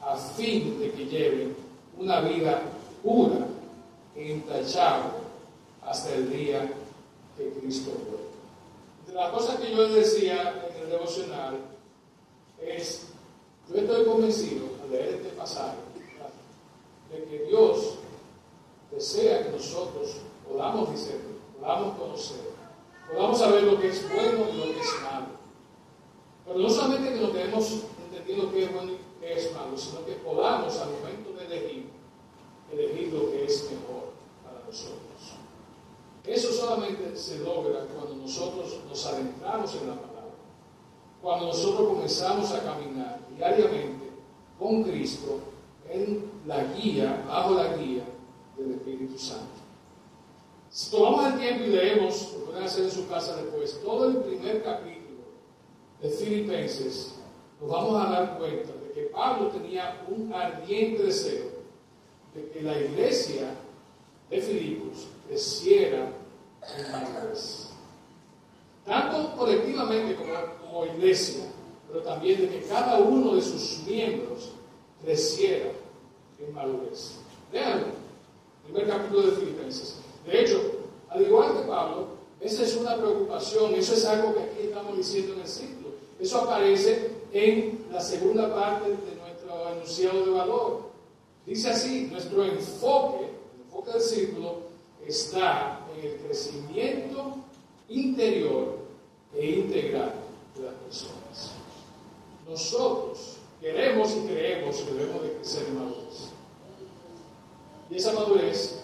a 0.00 0.16
fin 0.16 0.78
de 0.78 0.90
que 0.92 1.06
lleven 1.06 1.56
una 1.98 2.20
vida 2.20 2.62
pura 3.02 3.46
e 4.14 4.32
intachable 4.32 5.12
hasta 5.82 6.14
el 6.14 6.30
día 6.30 6.72
que 7.36 7.50
Cristo 7.60 7.90
vuelva. 7.90 8.24
De 9.06 9.12
las 9.14 9.30
cosas 9.32 9.60
que 9.60 9.70
yo 9.70 9.86
les 9.86 9.94
decía 9.94 10.70
en 10.70 10.82
el 10.82 10.90
devocional 10.90 11.58
es, 12.60 13.08
yo 13.68 13.76
estoy 13.76 14.04
convencido 14.04 14.66
al 14.82 14.90
leer 14.90 15.14
este 15.14 15.28
pasaje, 15.30 15.76
de 17.10 17.24
que 17.24 17.44
Dios 17.44 17.94
desea 18.90 19.44
que 19.44 19.50
nosotros 19.50 20.16
podamos 20.48 20.90
discernir, 20.90 21.38
podamos 21.58 21.98
conocer, 21.98 22.53
podamos 23.08 23.38
saber 23.38 23.64
lo 23.64 23.80
que 23.80 23.88
es 23.88 24.08
bueno 24.08 24.46
y 24.52 24.56
lo 24.56 24.64
que 24.64 24.80
es 24.80 25.02
malo. 25.02 25.26
Pero 26.44 26.58
no 26.58 26.68
solamente 26.68 27.14
que 27.14 27.20
nos 27.20 27.30
quedemos 27.30 27.84
entendiendo 28.04 28.52
qué 28.52 28.64
es 28.64 28.74
bueno 28.74 28.92
y 28.92 28.98
qué 29.20 29.32
es 29.34 29.54
malo, 29.54 29.76
sino 29.76 30.04
que 30.04 30.12
podamos 30.12 30.76
al 30.78 30.90
momento 30.90 31.32
de 31.32 31.46
elegir, 31.46 31.90
elegir 32.72 33.12
lo 33.12 33.30
que 33.30 33.44
es 33.44 33.70
mejor 33.70 34.12
para 34.44 34.64
nosotros. 34.64 35.04
Eso 36.26 36.52
solamente 36.52 37.16
se 37.16 37.40
logra 37.40 37.86
cuando 37.94 38.14
nosotros 38.16 38.80
nos 38.88 39.06
adentramos 39.06 39.74
en 39.74 39.88
la 39.88 39.94
palabra, 39.94 40.34
cuando 41.20 41.46
nosotros 41.46 41.88
comenzamos 41.88 42.50
a 42.52 42.62
caminar 42.62 43.20
diariamente 43.36 44.10
con 44.58 44.84
Cristo 44.84 45.40
en 45.90 46.30
la 46.46 46.64
guía, 46.64 47.24
bajo 47.28 47.54
la 47.54 47.76
guía 47.76 48.04
del 48.56 48.72
Espíritu 48.72 49.18
Santo. 49.18 49.53
Si 50.74 50.90
tomamos 50.90 51.26
el 51.26 51.38
tiempo 51.38 51.64
y 51.66 51.68
leemos, 51.68 52.32
lo 52.32 52.46
pueden 52.46 52.64
hacer 52.64 52.86
en 52.86 52.90
su 52.90 53.06
casa 53.06 53.36
después, 53.36 53.80
todo 53.84 54.08
el 54.08 54.16
primer 54.16 54.60
capítulo 54.64 55.20
de 56.02 56.08
Filipenses, 56.08 57.14
nos 57.60 57.70
vamos 57.70 58.04
a 58.04 58.10
dar 58.10 58.38
cuenta 58.38 58.72
de 58.72 58.92
que 58.92 59.02
Pablo 59.02 59.50
tenía 59.50 60.04
un 60.08 60.34
ardiente 60.34 61.04
deseo 61.04 61.44
de 62.34 62.48
que 62.48 62.62
la 62.62 62.76
iglesia 62.76 63.54
de 64.28 64.40
Filipos 64.40 65.06
creciera 65.28 66.10
en 66.76 66.90
madurez. 66.90 67.70
Tanto 68.84 69.36
colectivamente 69.36 70.16
como, 70.16 70.32
como 70.60 70.86
iglesia, 70.86 71.44
pero 71.86 72.02
también 72.02 72.40
de 72.40 72.48
que 72.48 72.62
cada 72.62 72.98
uno 72.98 73.36
de 73.36 73.42
sus 73.42 73.84
miembros 73.86 74.50
creciera 75.04 75.70
en 76.40 76.52
madurez. 76.52 77.20
Vean, 77.52 77.84
primer 78.64 78.88
capítulo 78.88 79.22
de 79.22 79.36
Filipenses. 79.36 80.00
De 80.26 80.40
hecho, 80.40 80.60
al 81.08 81.22
igual 81.22 81.52
que 81.54 81.68
Pablo, 81.68 82.06
esa 82.40 82.62
es 82.62 82.76
una 82.76 82.96
preocupación, 82.96 83.74
eso 83.74 83.94
es 83.94 84.04
algo 84.04 84.34
que 84.34 84.42
aquí 84.42 84.58
estamos 84.64 84.96
diciendo 84.96 85.34
en 85.34 85.40
el 85.40 85.48
ciclo. 85.48 85.88
Eso 86.20 86.42
aparece 86.42 87.10
en 87.32 87.86
la 87.90 88.00
segunda 88.00 88.54
parte 88.54 88.90
de 88.90 89.16
nuestro 89.16 89.68
enunciado 89.72 90.24
de 90.24 90.30
valor. 90.30 90.80
Dice 91.46 91.70
así, 91.70 92.08
nuestro 92.10 92.44
enfoque, 92.44 93.24
el 93.24 93.62
enfoque 93.62 93.92
del 93.92 94.00
círculo, 94.00 94.54
está 95.06 95.80
en 95.96 96.06
el 96.06 96.16
crecimiento 96.18 97.36
interior 97.88 98.78
e 99.34 99.46
integral 99.46 100.14
de 100.56 100.62
las 100.62 100.74
personas. 100.74 101.52
Nosotros 102.48 103.36
queremos 103.60 104.10
y 104.16 104.20
creemos 104.26 104.76
que 104.76 104.92
debemos 104.92 105.22
de 105.22 105.32
crecer 105.32 105.66
en 105.68 105.78
madurez. 105.78 106.30
Y 107.90 107.96
esa 107.96 108.12
madurez 108.12 108.83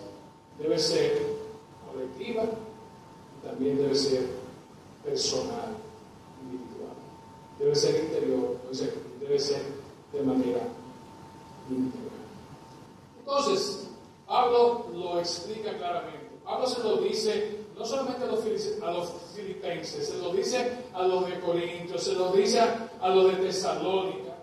debe 0.60 0.78
ser 0.78 1.26
colectiva 1.90 2.44
y 2.44 3.46
también 3.46 3.78
debe 3.78 3.94
ser 3.94 4.26
personal, 5.04 5.76
individual. 6.42 6.94
Debe 7.58 7.74
ser 7.74 8.04
interior, 8.04 8.56
debe 9.20 9.38
ser 9.38 9.62
de 10.12 10.22
manera 10.22 10.60
integral. 11.68 12.10
Entonces, 13.20 13.88
Pablo 14.26 14.86
lo 14.92 15.18
explica 15.18 15.76
claramente. 15.76 16.30
Pablo 16.44 16.66
se 16.66 16.82
lo 16.82 16.96
dice 16.98 17.60
no 17.80 17.86
solamente 17.86 18.24
a 18.24 18.26
los, 18.26 18.44
filipenses, 19.34 20.08
se 20.08 20.18
lo 20.18 20.34
dice 20.34 20.70
a 20.92 21.02
los 21.02 21.26
de 21.26 21.40
Corintios, 21.40 22.04
se 22.04 22.12
lo 22.12 22.30
dice 22.30 22.60
a 22.60 23.08
los 23.08 23.32
de 23.32 23.42
Tesalónica, 23.46 24.36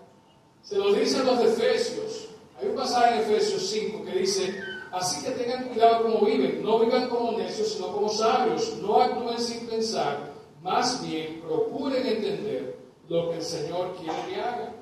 se 0.60 0.76
lo 0.76 0.92
dice 0.92 1.18
a 1.18 1.22
los 1.22 1.38
de 1.38 1.44
Efesios. 1.44 2.28
Hay 2.58 2.66
un 2.66 2.74
pasaje 2.74 3.14
en 3.14 3.20
Efesios 3.20 3.62
5 3.68 4.04
que 4.04 4.10
dice, 4.10 4.60
así 4.92 5.24
que 5.24 5.32
tengan 5.32 5.68
cuidado 5.68 6.04
como 6.04 6.26
viven, 6.26 6.62
no 6.62 6.78
vivan 6.80 7.08
como 7.08 7.32
necios, 7.32 7.68
sino 7.72 7.92
como 7.92 8.08
sabios, 8.08 8.76
no 8.82 9.00
actúen 9.00 9.38
sin 9.38 9.66
pensar, 9.66 10.32
más 10.62 11.02
bien 11.06 11.40
procuren 11.40 12.06
entender 12.06 12.78
lo 13.08 13.30
que 13.30 13.36
el 13.36 13.42
Señor 13.42 13.96
quiere 13.96 14.18
que 14.28 14.40
hagan. 14.40 14.76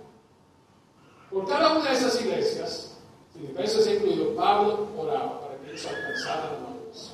Por 1.31 1.47
cada 1.47 1.79
una 1.79 1.91
de 1.91 1.97
esas 1.97 2.21
iglesias, 2.21 2.97
Filipenses 3.33 3.87
incluido, 3.87 4.35
Pablo 4.35 4.89
oraba 4.97 5.41
para 5.41 5.59
que 5.59 5.71
ellos 5.71 5.87
alcanzaran 5.87 6.53
la 6.53 6.69
madurez. 6.69 7.13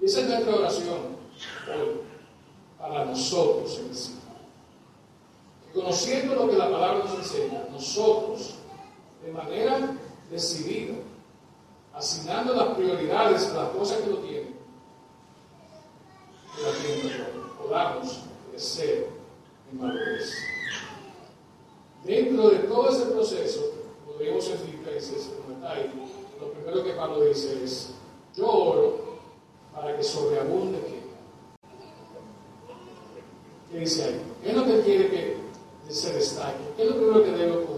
Y 0.00 0.04
esa 0.04 0.20
es 0.20 0.28
nuestra 0.28 0.54
oración 0.54 0.98
hoy 1.68 2.00
para 2.78 3.04
nosotros 3.04 3.78
en 3.78 3.86
el 3.86 3.94
Señor. 3.94 4.18
Que 5.64 5.80
conociendo 5.80 6.34
lo 6.34 6.48
que 6.48 6.56
la 6.56 6.70
palabra 6.70 7.04
nos 7.04 7.14
enseña, 7.14 7.64
nosotros, 7.70 8.54
de 9.24 9.32
manera 9.32 9.96
decidida, 10.30 10.94
asignando 11.94 12.54
las 12.54 12.76
prioridades 12.76 13.46
a 13.48 13.62
las 13.62 13.68
cosas 13.70 13.98
que 13.98 14.10
lo 14.10 14.18
tienen, 14.18 14.54
que 16.54 16.62
la 16.62 16.72
tienen, 16.72 17.26
podamos 17.58 18.20
crecer 18.50 19.08
en 19.72 19.80
madurez. 19.80 20.32
Dentro 22.04 22.50
de 22.50 22.58
todo 22.60 22.88
ese 22.90 23.06
proceso, 23.06 23.72
vemos 24.18 24.48
en 24.48 24.58
Filipenses, 24.58 25.30
lo 26.40 26.52
primero 26.52 26.84
que 26.84 26.92
Pablo 26.92 27.24
dice 27.24 27.62
es, 27.64 27.94
yo 28.36 28.46
oro 28.48 29.18
para 29.74 29.96
que 29.96 30.02
sobreabunde 30.02 30.80
que 30.80 30.98
¿Qué 33.70 33.80
dice 33.80 34.04
ahí? 34.04 34.20
¿Qué 34.42 34.50
es 34.50 34.56
lo 34.56 34.64
que 34.64 34.80
quiere 34.80 35.10
que 35.10 35.36
se 35.92 36.12
destaque? 36.14 36.64
¿Qué 36.76 36.84
es 36.84 36.88
lo 36.88 36.96
primero 36.96 37.22
que 37.22 37.30
debe 37.32 37.56
ocurrir 37.58 37.77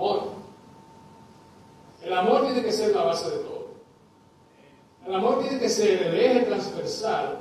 Amor. 0.00 0.22
El 2.02 2.12
amor 2.14 2.46
tiene 2.46 2.62
que 2.62 2.72
ser 2.72 2.96
la 2.96 3.02
base 3.04 3.28
de 3.28 3.36
todo. 3.36 3.66
El 5.06 5.14
amor 5.14 5.42
tiene 5.42 5.60
que 5.60 5.68
ser 5.68 6.02
el 6.04 6.18
eje 6.18 6.40
transversal 6.46 7.40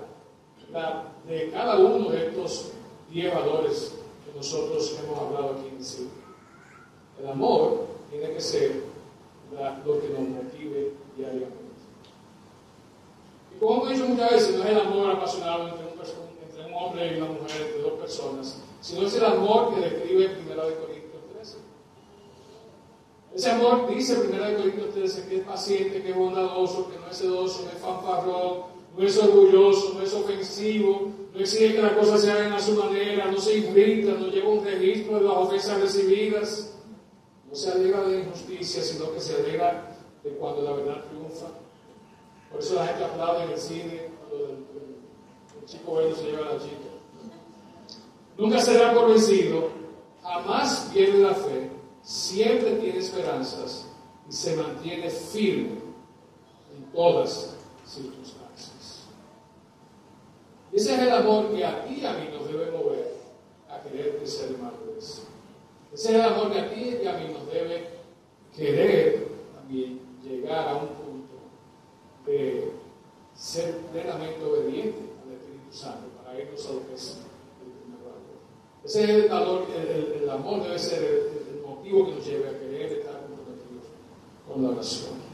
de 1.25 1.51
cada 1.51 1.77
uno 1.77 2.09
de 2.09 2.27
estos 2.27 2.71
diez 3.09 3.33
valores 3.33 3.95
que 4.25 4.35
nosotros 4.35 4.99
hemos 5.01 5.17
hablado 5.17 5.51
aquí 5.51 5.69
en 5.69 5.83
sí. 5.85 6.09
El 7.21 7.29
amor 7.29 7.87
tiene 8.09 8.33
que 8.33 8.41
ser 8.41 8.83
lo 9.85 10.01
que 10.01 10.09
nos 10.09 10.27
motive 10.27 10.91
diariamente. 11.15 11.55
Y 13.55 13.59
como 13.59 13.87
he 13.87 13.93
dicho 13.93 14.05
muchas 14.05 14.31
veces, 14.31 14.57
no 14.57 14.63
es 14.65 14.69
el 14.69 14.81
amor 14.81 15.11
apasionado 15.11 15.69
entre 15.69 15.85
un, 15.85 16.73
hombre 16.73 17.13
y 17.13 17.21
una 17.21 17.31
mujer, 17.31 17.61
entre 17.61 17.81
dos 17.81 17.93
personas, 17.93 18.61
sino 18.81 19.07
es 19.07 19.15
el 19.15 19.25
amor 19.25 19.73
que 19.73 19.81
describe 19.81 20.37
1 20.45 20.65
de 20.65 20.75
Corintios 20.75 20.89
13. 20.95 20.98
Ese 23.33 23.51
amor 23.51 23.87
dice 23.93 24.19
1 24.19 24.43
de 24.43 24.55
Corintios 24.55 24.93
13 24.93 25.27
que 25.27 25.35
es 25.37 25.43
paciente, 25.43 26.01
que 26.01 26.09
es 26.09 26.15
bondadoso, 26.15 26.89
que 26.89 26.97
no 26.97 27.07
es 27.09 27.17
sedoso, 27.17 27.63
no 27.63 27.69
es 27.69 27.77
fanfarrón, 27.77 28.63
no 28.97 29.05
es 29.05 29.17
orgulloso, 29.17 29.93
no 29.93 30.01
es 30.01 30.13
ofensivo, 30.13 31.11
no 31.33 31.39
exige 31.39 31.75
que 31.75 31.81
las 31.81 31.93
cosas 31.93 32.21
se 32.21 32.31
hagan 32.31 32.53
a 32.53 32.59
su 32.59 32.73
manera, 32.73 33.31
no 33.31 33.39
se 33.39 33.57
irrita, 33.57 34.13
no 34.13 34.27
lleva 34.27 34.49
un 34.49 34.65
registro 34.65 35.19
de 35.19 35.21
las 35.21 35.37
ofensas 35.37 35.79
recibidas, 35.79 36.73
no 37.47 37.55
se 37.55 37.71
alegra 37.71 38.01
de 38.03 38.19
injusticia, 38.21 38.81
sino 38.81 39.11
que 39.13 39.19
se 39.19 39.35
alegra 39.35 39.95
de 40.23 40.31
cuando 40.31 40.63
la 40.63 40.71
verdad 40.73 41.05
triunfa. 41.05 41.47
Por 42.51 42.59
eso 42.59 42.75
la 42.75 42.87
gente 42.87 43.05
aplaude 43.05 43.43
en 43.43 43.51
el 43.51 43.59
cine 43.59 44.09
cuando 44.19 44.49
el, 44.49 45.65
chico 45.65 45.91
bueno 45.91 46.15
se 46.15 46.23
lleva 46.23 46.49
a 46.49 46.53
la 46.53 46.59
chica. 46.59 46.89
Nunca 48.37 48.59
será 48.59 48.93
por 48.93 49.09
vencido, 49.09 49.69
jamás 50.23 50.89
pierde 50.91 51.19
la 51.19 51.35
fe, 51.35 51.69
siempre 52.09 52.71
tiene 52.77 52.97
esperanzas 52.97 53.85
y 54.27 54.33
se 54.33 54.55
mantiene 54.55 55.11
firme 55.11 55.77
en 56.75 56.83
todas 56.91 57.55
circunstancias. 57.85 59.03
Ese 60.71 60.95
es 60.95 61.01
el 61.01 61.11
amor 61.11 61.53
que 61.53 61.63
a 61.63 61.85
ti 61.85 61.99
y 62.01 62.05
a 62.05 62.13
mí 62.13 62.29
nos 62.33 62.47
debe 62.47 62.71
mover 62.71 63.15
a 63.69 63.83
querer 63.83 64.17
crecer 64.17 64.55
en. 64.55 64.59
Ese 64.97 65.21
es 65.93 66.05
el 66.09 66.21
amor 66.21 66.51
que 66.51 66.59
a 66.59 66.73
ti 66.73 66.97
y 66.99 67.05
a 67.05 67.13
mí 67.13 67.31
nos 67.31 67.45
debe 67.45 67.89
querer 68.55 69.27
también 69.53 69.99
llegar 70.23 70.67
a 70.67 70.75
un 70.77 70.87
punto 70.87 71.35
de 72.25 72.71
ser 73.35 73.77
plenamente 73.91 74.43
obediente 74.43 74.97
al 75.23 75.33
Espíritu 75.33 75.71
Santo 75.71 76.07
para 76.17 76.39
irnos 76.39 76.67
a 76.67 76.73
lo 76.73 76.87
que 76.87 76.95
es 76.95 77.17
el 77.61 77.71
primer 77.83 77.99
valor. 77.99 78.21
Ese 78.83 79.03
es 79.03 79.09
el 79.09 79.29
valor, 79.29 79.67
el, 79.75 80.29
amor 80.29 80.63
debe 80.63 80.79
ser 80.79 81.03
el, 81.03 81.38
motivo 81.89 82.05
que 82.05 82.15
nos 82.15 82.25
lleve 82.25 82.49
a 82.49 82.59
querer 82.59 82.91
estar 82.99 83.21
comprometidos 83.21 83.85
con 84.47 84.63
la 84.63 84.69
oración. 84.69 85.29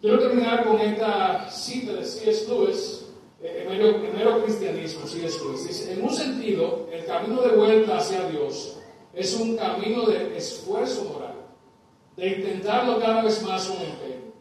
Quiero 0.00 0.18
terminar 0.18 0.64
con 0.64 0.80
esta 0.80 1.50
cita 1.50 1.92
de 1.92 2.04
C.S. 2.04 2.48
Lewis 2.48 3.06
el 3.42 4.12
mero, 4.12 4.42
cristianismo, 4.44 5.06
sí 5.06 5.20
después. 5.20 5.66
Dice, 5.66 5.94
en 5.94 6.04
un 6.04 6.10
sentido, 6.10 6.86
el 6.92 7.06
camino 7.06 7.40
de 7.40 7.56
vuelta 7.56 7.98
hacia 7.98 8.28
Dios 8.28 8.76
es 9.14 9.34
un 9.34 9.56
camino 9.56 10.06
de 10.06 10.36
esfuerzo 10.36 11.04
moral, 11.04 11.36
de 12.16 12.28
intentarlo 12.28 13.00
cada 13.00 13.22
vez 13.22 13.42
más 13.42 13.66
con 13.66 13.78
empeño. 13.78 14.32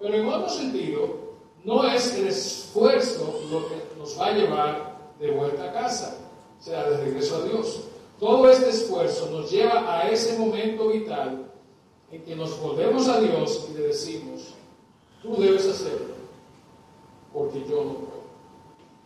Pero 0.00 0.14
en 0.14 0.26
otro 0.26 0.48
sentido, 0.48 1.30
no 1.64 1.86
es 1.86 2.16
el 2.16 2.26
esfuerzo 2.26 3.40
lo 3.50 3.68
que 3.68 3.76
nos 3.96 4.18
va 4.18 4.26
a 4.26 4.32
llevar 4.32 4.98
de 5.20 5.30
vuelta 5.30 5.70
a 5.70 5.72
casa, 5.72 6.18
o 6.58 6.62
sea, 6.62 6.90
de 6.90 7.04
regreso 7.04 7.36
a 7.36 7.44
Dios. 7.44 7.82
Todo 8.20 8.48
este 8.50 8.68
esfuerzo 8.68 9.30
nos 9.30 9.50
lleva 9.50 9.98
a 9.98 10.08
ese 10.10 10.38
momento 10.38 10.88
vital 10.88 11.50
en 12.12 12.22
que 12.22 12.36
nos 12.36 12.60
volvemos 12.60 13.08
a 13.08 13.20
Dios 13.20 13.66
y 13.70 13.78
le 13.78 13.88
decimos, 13.88 14.54
tú 15.22 15.34
debes 15.40 15.66
hacerlo, 15.66 16.14
porque 17.32 17.64
yo 17.68 17.84
no 17.84 17.94
puedo 17.94 18.20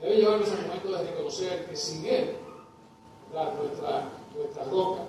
debe 0.05 0.17
llevarnos 0.17 0.51
al 0.51 0.67
momento 0.67 0.93
de 0.93 1.11
reconocer 1.11 1.67
que 1.67 1.77
sin 1.77 2.05
Él, 2.07 2.37
nuestra, 3.33 4.11
nuestra 4.37 4.65
roca, 4.65 5.03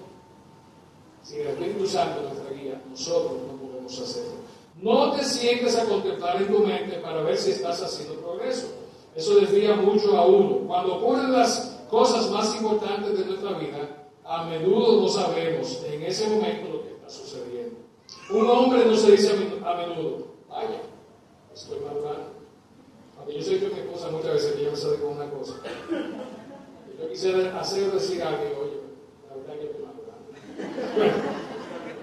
sin 1.21 1.41
el 1.41 1.47
Espíritu 1.47 1.85
Santo, 1.85 2.21
nuestra 2.21 2.49
guía, 2.51 2.81
nosotros 2.89 3.33
no 3.47 3.57
podemos 3.57 3.99
hacerlo. 3.99 4.35
No 4.81 5.11
te 5.13 5.23
sientes 5.23 5.75
a 5.77 5.85
contemplar 5.85 6.41
en 6.41 6.47
tu 6.47 6.59
mente 6.59 6.97
para 6.97 7.21
ver 7.21 7.37
si 7.37 7.51
estás 7.51 7.81
haciendo 7.81 8.15
progreso. 8.21 8.67
Eso 9.15 9.35
desvía 9.35 9.75
mucho 9.75 10.17
a 10.17 10.25
uno. 10.25 10.67
Cuando 10.67 10.95
ocurren 10.95 11.31
las 11.31 11.81
cosas 11.89 12.29
más 12.29 12.55
importantes 12.55 13.17
de 13.17 13.25
nuestra 13.25 13.57
vida, 13.57 13.94
a 14.25 14.43
menudo 14.45 15.01
no 15.01 15.07
sabemos 15.07 15.83
en 15.85 16.03
ese 16.03 16.27
momento 16.29 16.69
lo 16.73 16.83
que 16.83 16.91
está 16.91 17.09
sucediendo. 17.09 17.77
Un 18.31 18.49
hombre 18.49 18.85
no 18.85 18.95
se 18.95 19.11
dice 19.11 19.31
a 19.63 19.75
menudo, 19.75 20.27
vaya, 20.49 20.81
estoy 21.53 21.79
madurando 21.79 22.35
yo 23.33 23.41
soy 23.41 23.59
yo 23.59 23.69
mi 23.69 23.79
esposa 23.79 24.09
muchas 24.11 24.33
veces 24.33 24.51
que 24.53 24.63
yo 24.63 24.71
me 24.71 24.77
sale 24.77 24.97
con 24.97 25.13
una 25.13 25.29
cosa. 25.29 25.53
Yo 26.99 27.09
quisiera 27.09 27.59
hacer 27.59 27.91
decir 27.91 28.21
a 28.21 28.29
alguien, 28.29 28.53
oye, 28.61 28.79
la 29.29 29.35
verdad 29.35 29.59
que 29.59 29.67
te 29.67 30.97
Bueno, 30.97 31.13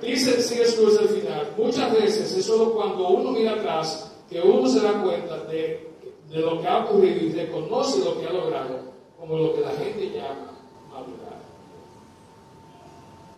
dice 0.03 0.43
C.S. 0.43 0.81
Lewis 0.81 0.99
al 0.99 1.09
final, 1.09 1.55
muchas 1.57 1.93
veces 1.93 2.37
es 2.37 2.45
solo 2.45 2.75
cuando 2.75 3.09
uno 3.09 3.31
mira 3.31 3.53
atrás 3.53 4.13
que 4.29 4.41
uno 4.41 4.69
se 4.69 4.81
da 4.81 5.03
cuenta 5.03 5.45
de, 5.45 5.91
lo 6.31 6.61
que 6.61 6.67
ha 6.67 6.85
ocurrido 6.85 7.21
y 7.21 7.33
reconoce 7.33 8.05
lo 8.05 8.19
que 8.19 8.27
ha 8.27 8.33
logrado 8.33 8.81
como 9.19 9.37
lo 9.37 9.55
que 9.55 9.61
la 9.61 9.71
gente 9.71 10.11
llama. 10.11 10.52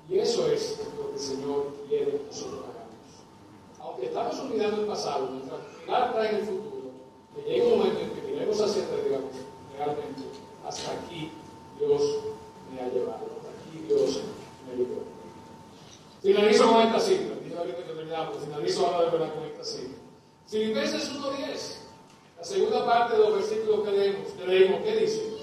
Y 0.09 0.19
eso 0.19 0.47
es 0.49 0.79
lo 0.97 1.09
que 1.09 1.15
el 1.15 1.21
Señor 1.21 1.75
quiere 1.89 2.11
que 2.13 2.27
nosotros 2.27 2.61
hagamos. 2.61 3.81
Aunque 3.81 4.07
estamos 4.07 4.39
olvidando 4.39 4.83
el 4.83 4.87
pasado, 4.87 5.31
nuestra 5.31 5.59
mirada 5.81 6.31
el 6.31 6.45
futuro 6.45 6.91
que 7.35 7.43
llegue 7.43 7.67
un 7.67 7.79
momento 7.79 8.01
en 8.01 8.11
que 8.11 8.23
miremos 8.23 8.61
hacia 8.61 8.85
atrás 8.85 9.05
digamos, 9.05 9.33
realmente, 9.77 10.23
hasta 10.67 10.93
aquí 10.93 11.33
Dios 11.79 12.03
me 12.73 12.81
ha 12.81 12.89
llevado, 12.89 13.27
hasta 13.37 13.51
aquí 13.51 13.85
Dios 13.89 14.21
me 14.69 14.77
llevó. 14.77 15.03
Finalizo 16.23 16.73
con 16.73 16.83
esta 16.83 17.01
ahorita 17.59 17.77
que 17.77 17.83
terminamos, 17.83 18.37
finalizo 18.39 18.87
ahora 18.87 19.05
de 19.07 19.19
verdad 19.19 19.35
con 19.35 19.45
esta 19.45 19.65
cita. 19.65 19.97
Filipenses 20.47 21.13
1.10, 21.13 21.77
la 22.39 22.45
segunda 22.45 22.87
parte 22.87 23.17
de 23.17 23.19
los 23.19 23.35
versículos 23.35 23.85
que 23.85 23.93
leemos, 23.93 24.29
que 24.33 24.47
leemos, 24.47 24.81
¿qué 24.83 24.97
dice? 24.97 25.35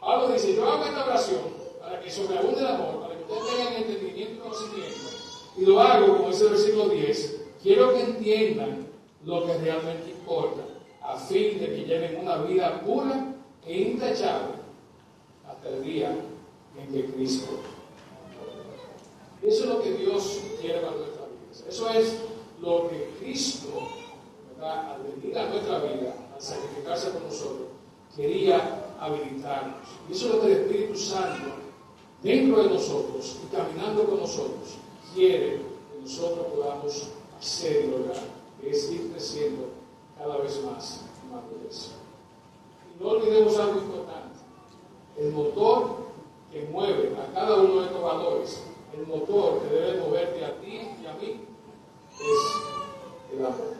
Pablo 0.00 0.28
dice, 0.28 0.54
yo 0.54 0.70
hago 0.70 0.84
esta 0.84 1.04
oración 1.04 1.40
para 1.80 2.00
que 2.00 2.10
sobreabunde 2.10 2.60
el 2.60 2.66
amor, 2.66 3.05
tengan 3.34 3.74
entendimiento 3.74 4.34
y 4.34 4.38
conocimiento, 4.38 5.08
y 5.56 5.64
lo 5.64 5.80
hago, 5.80 6.16
como 6.16 6.28
dice 6.28 6.44
el 6.44 6.50
versículo 6.50 6.88
10, 6.88 7.42
quiero 7.62 7.94
que 7.94 8.02
entiendan 8.02 8.86
lo 9.24 9.46
que 9.46 9.58
realmente 9.58 10.10
importa 10.10 10.62
a 11.02 11.16
fin 11.16 11.58
de 11.60 11.66
que 11.66 11.84
lleven 11.84 12.20
una 12.20 12.38
vida 12.38 12.80
pura 12.80 13.34
e 13.64 13.80
intachable 13.80 14.54
hasta 15.48 15.68
el 15.68 15.82
día 15.82 16.16
en 16.78 16.92
que 16.92 17.06
Cristo. 17.12 17.46
Eso 19.42 19.64
es 19.64 19.70
lo 19.70 19.82
que 19.82 19.92
Dios 19.92 20.40
quiere 20.60 20.80
para 20.80 20.96
nuestra 20.96 21.26
vida. 21.26 21.68
Eso 21.68 21.90
es 21.90 22.16
lo 22.60 22.88
que 22.88 23.10
Cristo, 23.20 23.68
al 24.60 25.02
venir 25.02 25.38
a 25.38 25.48
nuestra 25.48 25.78
vida, 25.80 26.14
al 26.34 26.40
sacrificarse 26.40 27.10
por 27.10 27.22
nosotros, 27.22 27.68
quería 28.16 28.94
habilitarnos. 28.98 29.76
Eso 30.10 30.26
es 30.26 30.34
lo 30.34 30.40
que 30.40 30.46
el 30.46 30.52
Espíritu 30.52 30.96
Santo, 30.98 31.54
dentro 32.26 32.60
de 32.60 32.70
nosotros 32.70 33.36
y 33.44 33.54
caminando 33.54 34.04
con 34.04 34.18
nosotros, 34.18 34.74
quiere 35.14 35.60
que 35.92 36.00
nosotros 36.02 36.46
podamos 36.48 37.08
hacer 37.38 37.84
y 37.84 37.90
lograr, 37.90 38.20
que 38.60 38.70
es 38.70 38.90
ir 38.90 39.12
creciendo 39.12 39.68
cada 40.18 40.38
vez 40.38 40.60
más 40.64 41.02
madurez. 41.30 41.92
Y 42.92 43.02
no 43.02 43.10
olvidemos 43.10 43.56
algo 43.58 43.78
importante. 43.78 44.40
El 45.16 45.30
motor 45.32 45.98
que 46.50 46.62
mueve 46.72 47.14
a 47.16 47.32
cada 47.32 47.58
uno 47.58 47.80
de 47.80 47.86
estos 47.86 48.02
valores, 48.02 48.60
el 48.92 49.06
motor 49.06 49.60
que 49.60 49.74
debe 49.74 50.00
moverte 50.00 50.44
a 50.44 50.60
ti 50.60 50.80
y 51.00 51.06
a 51.06 51.14
mí, 51.14 51.40
es 52.10 53.38
el 53.38 53.46
amor. 53.46 53.76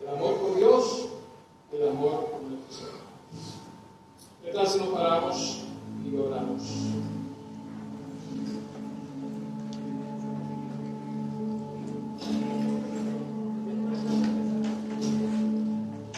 El 0.00 0.08
amor 0.08 0.34
por 0.36 0.56
Dios, 0.56 1.08
el 1.72 1.88
amor 1.88 2.26
por 2.26 2.42
nuestros 2.42 2.80
hermanos. 2.82 3.04
¿Qué 4.44 4.52
tal 4.52 4.66
si 4.68 4.78
nos 4.78 4.88
paramos 4.88 5.58
y 6.04 6.16
oramos? 6.16 6.62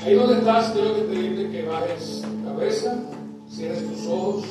Ahí 0.04 0.14
donde 0.14 0.38
estás, 0.38 0.72
quiero 0.72 0.96
que 0.96 1.02
pedirte 1.02 1.50
que 1.52 1.62
bajes 1.62 2.24
cabeza, 2.44 3.04
cierres 3.48 3.86
tus 3.86 4.06
ojos, 4.08 4.44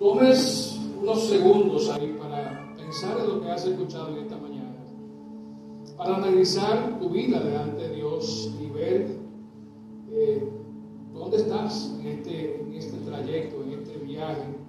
tomes 0.00 0.80
unos 1.00 1.28
segundos 1.28 1.88
ahí 1.90 2.16
para 2.20 2.74
pensar 2.76 3.16
en 3.20 3.28
lo 3.28 3.40
que 3.40 3.50
has 3.50 3.64
escuchado 3.64 4.08
en 4.08 4.24
esta 4.24 4.36
mañana, 4.36 4.74
para 5.96 6.16
analizar 6.16 6.98
tu 6.98 7.10
vida 7.10 7.40
delante 7.40 7.88
de 7.88 7.94
Dios 7.94 8.50
y 8.60 8.66
ver 8.70 9.16
eh, 10.10 10.48
dónde 11.12 11.36
estás 11.36 11.94
en 12.00 12.06
este, 12.08 12.60
en 12.60 12.74
este 12.74 12.96
trayecto, 13.08 13.62
en 13.62 13.72
este 13.74 13.98
viaje 13.98 14.63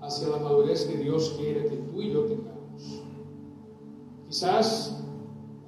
hacia 0.00 0.28
la 0.28 0.38
madurez 0.38 0.84
que 0.84 0.96
Dios 0.98 1.34
quiere 1.38 1.66
que 1.66 1.76
tú 1.76 2.02
y 2.02 2.12
yo 2.12 2.24
tengamos. 2.24 3.02
Quizás 4.28 5.02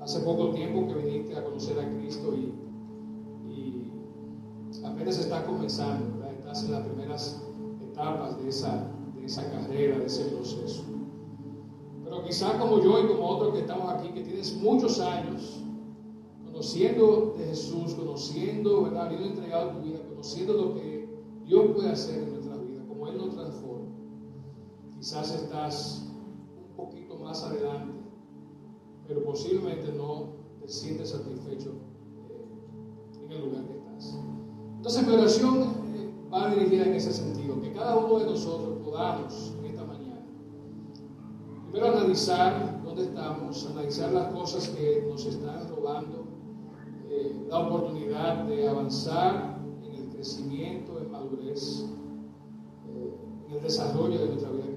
hace 0.01 0.21
poco 0.21 0.51
tiempo 0.51 0.87
que 0.89 0.95
viniste 0.95 1.37
a 1.37 1.45
conocer 1.45 1.79
a 1.79 1.89
Cristo 1.91 2.35
y 2.35 2.53
apenas 4.85 5.19
estás 5.19 5.45
comenzando, 5.45 6.25
estás 6.27 6.65
en 6.65 6.73
las 6.73 6.87
primeras 6.87 7.43
etapas 7.83 8.43
de 8.43 8.49
esa, 8.49 8.91
de 9.15 9.25
esa 9.25 9.51
carrera, 9.51 9.99
de 9.99 10.07
ese 10.07 10.25
proceso. 10.25 10.85
Pero 12.05 12.25
quizás 12.25 12.55
como 12.55 12.83
yo 12.83 13.01
y 13.01 13.07
como 13.07 13.29
otros 13.29 13.55
que 13.55 13.61
estamos 13.61 13.91
aquí, 13.91 14.09
que 14.11 14.23
tienes 14.23 14.57
muchos 14.57 15.01
años 15.01 15.63
conociendo 16.45 17.35
de 17.39 17.47
Jesús, 17.47 17.95
conociendo, 17.95 18.85
¿verdad? 18.85 19.07
Habiendo 19.07 19.29
entregado 19.29 19.73
tu 19.73 19.81
vida, 19.83 20.01
conociendo 20.09 20.53
lo 20.55 20.75
que 20.75 21.09
Dios 21.45 21.67
puede 21.75 21.91
hacer 21.91 22.23
en 22.23 22.38
Quizás 24.99 25.33
estás 25.33 26.03
un 26.57 26.77
poquito 26.77 27.17
más 27.19 27.45
adelante, 27.45 27.93
pero 29.07 29.23
posiblemente 29.23 29.93
no 29.93 30.33
te 30.61 30.69
sientes 30.69 31.11
satisfecho 31.11 31.71
eh, 32.29 33.25
en 33.25 33.31
el 33.33 33.41
lugar 33.43 33.65
que 33.69 33.77
estás. 33.77 34.19
Entonces 34.77 35.07
mi 35.07 35.15
oración 35.15 35.63
eh, 35.95 36.11
va 36.35 36.53
dirigida 36.53 36.87
en 36.87 36.95
ese 36.95 37.13
sentido, 37.13 37.61
que 37.61 37.73
cada 37.73 37.97
uno 37.97 38.19
de 38.19 38.27
nosotros 38.27 38.79
podamos 38.85 39.55
en 39.61 39.67
esta 39.67 39.85
mañana, 39.85 40.27
primero 41.71 41.97
analizar 41.97 42.83
dónde 42.83 43.05
estamos, 43.05 43.69
analizar 43.71 44.11
las 44.11 44.33
cosas 44.33 44.69
que 44.71 45.07
nos 45.09 45.25
están 45.25 45.69
robando 45.69 46.25
eh, 47.09 47.47
la 47.49 47.61
oportunidad 47.61 48.47
de 48.47 48.69
avanzar 48.69 49.61
en 49.85 49.95
el 49.95 50.09
crecimiento, 50.09 50.99
en 50.99 51.13
madurez, 51.13 51.87
en 53.47 53.55
el 53.55 53.63
desarrollo 53.63 54.19
de 54.19 54.27
nuestra 54.27 54.51
vida 54.51 54.68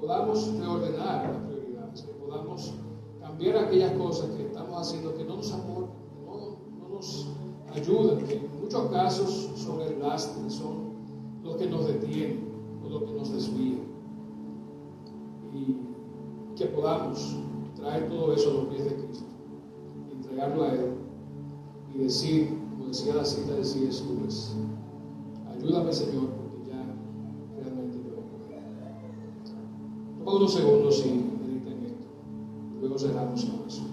podamos 0.00 0.58
reordenar 0.58 1.30
las 1.30 1.42
prioridades, 1.44 2.02
que 2.02 2.12
podamos 2.12 2.74
cambiar 3.20 3.56
aquellas 3.58 3.92
cosas 3.92 4.30
que 4.30 4.46
estamos 4.46 4.80
haciendo 4.80 5.14
que 5.14 5.24
no 5.24 5.36
nos 5.36 5.52
aportan, 5.52 5.96
no, 6.24 6.56
no 6.80 6.94
nos 6.94 7.28
ayudan, 7.74 8.24
que 8.26 8.36
en 8.36 8.60
muchos 8.62 8.90
casos 8.90 9.50
son 9.56 9.80
el 9.82 10.00
lastre, 10.00 10.48
son 10.48 10.90
los 11.44 11.56
que 11.56 11.66
nos 11.66 11.86
detienen 11.86 12.50
o 12.84 12.88
los 12.88 13.02
que 13.02 13.12
nos 13.12 13.32
desvían. 13.32 13.90
Y 15.52 15.76
que 16.56 16.66
podamos 16.66 17.36
traer 17.76 18.08
todo 18.08 18.32
eso 18.32 18.50
a 18.50 18.54
los 18.54 18.64
pies 18.66 18.84
de 18.84 18.94
Cristo, 18.94 19.24
entregarlo 20.12 20.62
a 20.62 20.68
Él 20.72 20.94
y 21.94 21.98
decir, 21.98 22.58
como 22.70 22.86
decía 22.88 23.14
la 23.14 23.24
cita 23.24 23.54
de 23.54 23.64
C.S. 23.64 24.04
Lewis, 24.04 24.54
ayúdame 25.50 25.92
Señor, 25.92 26.39
unos 30.40 30.54
segundos 30.54 31.04
y 31.04 31.10
medita 31.10 31.70
en 31.70 31.84
esto. 31.84 32.06
Luego 32.80 32.98
cerramos 32.98 33.44
la 33.44 33.60
oración. 33.60 33.90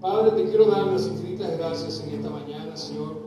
Padre, 0.00 0.30
te 0.32 0.48
quiero 0.48 0.64
dar 0.64 0.86
las 0.88 1.06
infinitas 1.06 1.56
gracias 1.58 2.00
en 2.00 2.14
esta 2.16 2.30
mañana, 2.30 2.76
Señor, 2.76 3.19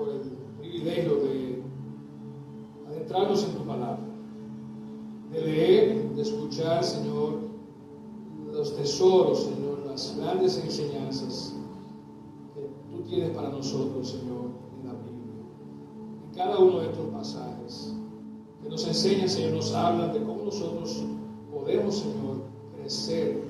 enseñan, 18.93 19.27
Señor, 19.27 19.53
nos 19.53 19.73
hablan 19.73 20.13
de 20.13 20.21
cómo 20.21 20.43
nosotros 20.43 21.03
podemos, 21.51 21.95
Señor, 21.95 22.43
crecer 22.77 23.43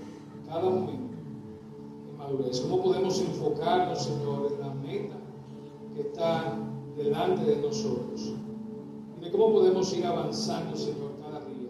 cada 0.48 0.70
momento 0.70 1.18
en 2.10 2.18
madurez. 2.18 2.62
Cómo 2.62 2.82
podemos 2.82 3.20
enfocarnos, 3.20 4.04
Señor, 4.04 4.54
en 4.54 4.60
la 4.62 4.74
meta 4.74 5.16
que 5.94 6.02
está 6.02 6.58
delante 6.96 7.44
de 7.44 7.58
nosotros. 7.58 8.34
Y 9.18 9.22
de 9.22 9.32
cómo 9.32 9.52
podemos 9.52 9.94
ir 9.94 10.06
avanzando, 10.06 10.78
Señor, 10.78 11.12
cada 11.22 11.42
día. 11.42 11.70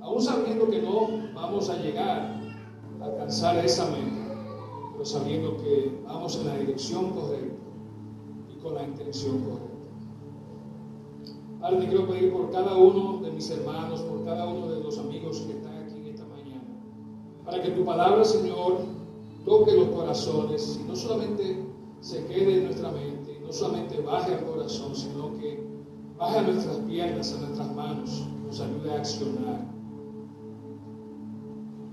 Aún 0.00 0.20
sabiendo 0.20 0.68
que 0.68 0.82
no 0.82 1.08
vamos 1.34 1.70
a 1.70 1.76
llegar 1.76 2.40
a 3.00 3.04
alcanzar 3.04 3.64
esa 3.64 3.86
meta, 3.90 4.90
pero 4.92 5.04
sabiendo 5.04 5.56
que 5.58 6.00
vamos 6.04 6.36
en 6.36 6.48
la 6.48 6.56
dirección 6.56 7.10
correcta 7.10 7.62
y 8.52 8.60
con 8.60 8.74
la 8.74 8.82
intención 8.82 9.38
correcta. 9.38 9.71
Padre, 11.62 11.86
quiero 11.86 12.08
pedir 12.08 12.32
por 12.32 12.50
cada 12.50 12.76
uno 12.76 13.20
de 13.22 13.30
mis 13.30 13.48
hermanos, 13.48 14.00
por 14.00 14.24
cada 14.24 14.48
uno 14.48 14.66
de 14.66 14.80
los 14.80 14.98
amigos 14.98 15.42
que 15.42 15.52
están 15.52 15.84
aquí 15.84 15.96
en 15.96 16.06
esta 16.08 16.26
mañana, 16.26 16.64
para 17.44 17.62
que 17.62 17.70
tu 17.70 17.84
palabra, 17.84 18.24
Señor, 18.24 18.78
toque 19.44 19.70
los 19.70 19.90
corazones 19.90 20.80
y 20.82 20.88
no 20.88 20.96
solamente 20.96 21.64
se 22.00 22.26
quede 22.26 22.58
en 22.58 22.64
nuestra 22.64 22.90
mente, 22.90 23.38
no 23.46 23.52
solamente 23.52 24.00
baje 24.00 24.34
al 24.34 24.44
corazón, 24.44 24.96
sino 24.96 25.38
que 25.38 25.64
baje 26.18 26.38
a 26.40 26.42
nuestras 26.42 26.78
piernas, 26.78 27.32
a 27.32 27.40
nuestras 27.42 27.76
manos, 27.76 28.26
nos 28.44 28.60
ayude 28.60 28.90
a 28.90 28.96
accionar. 28.96 29.64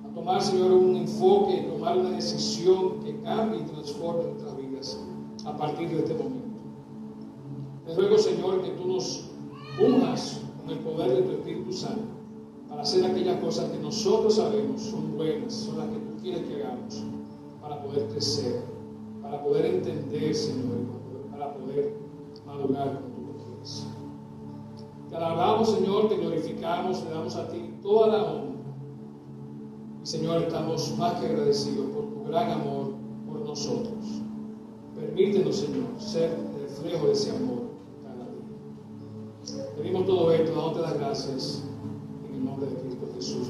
A 0.04 0.16
tomar, 0.16 0.42
Señor, 0.42 0.72
un 0.72 0.96
enfoque, 0.96 1.68
tomar 1.72 1.96
una 1.96 2.10
decisión 2.10 3.02
que 3.04 3.22
cambie 3.22 3.60
y 3.60 3.66
transforme 3.66 4.24
nuestras 4.24 4.58
vidas 4.58 5.00
a 5.46 5.56
partir 5.56 5.90
de 5.90 6.00
este 6.00 6.16
momento. 6.16 6.40
Te 7.86 7.94
ruego, 7.94 8.18
Señor, 8.18 8.64
que 8.64 8.72
tú 8.72 8.88
nos 8.88 9.29
unjas 9.80 10.42
con 10.60 10.70
el 10.70 10.80
poder 10.80 11.12
de 11.12 11.22
tu 11.22 11.32
Espíritu 11.32 11.74
Santo 11.74 12.20
para 12.70 12.84
hacer 12.84 13.04
aquellas 13.04 13.40
cosas 13.40 13.72
que 13.72 13.80
nosotros 13.80 14.36
sabemos 14.36 14.82
son 14.82 15.18
buenas, 15.18 15.54
son 15.54 15.80
las 15.80 15.88
que 15.88 15.96
tú 15.96 16.22
quieres 16.22 16.44
que 16.44 16.64
hagamos, 16.64 17.04
para 17.62 17.82
poder 17.82 18.08
crecer, 18.10 18.64
para 19.22 19.44
poder 19.44 19.66
entender, 19.66 20.36
Señor, 20.36 20.78
para 21.32 21.54
poder 21.56 21.96
madurar 22.46 23.02
como 23.02 23.16
tú 23.16 23.22
lo 23.26 23.44
quieres. 23.44 23.88
Te 25.10 25.16
alabamos, 25.16 25.72
Señor, 25.72 26.10
te 26.10 26.18
glorificamos, 26.18 27.04
le 27.04 27.10
damos 27.10 27.36
a 27.36 27.48
ti 27.50 27.74
toda 27.82 28.08
la 28.08 28.24
honra. 28.24 28.50
Y, 30.04 30.06
Señor, 30.06 30.44
estamos 30.44 30.96
más 30.98 31.20
que 31.20 31.26
agradecidos 31.26 31.88
por 31.88 32.06
tu 32.06 32.24
gran 32.26 32.52
amor 32.52 32.94
por 33.28 33.40
nosotros. 33.42 34.22
Permítenos, 34.96 35.56
Señor, 35.56 35.86
ser 35.98 36.32
el 36.32 36.62
reflejo 36.62 37.08
de 37.08 37.14
ese 37.14 37.36
amor 37.36 37.59
te 39.80 39.86
dimos 39.86 40.06
todo 40.06 40.30
esto, 40.34 40.52
dándote 40.52 40.82
las 40.82 40.94
gracias 40.96 41.64
en 42.28 42.36
el 42.36 42.44
nombre 42.44 42.70
de 42.70 42.76
Cristo 42.82 43.08
Jesús. 43.16 43.48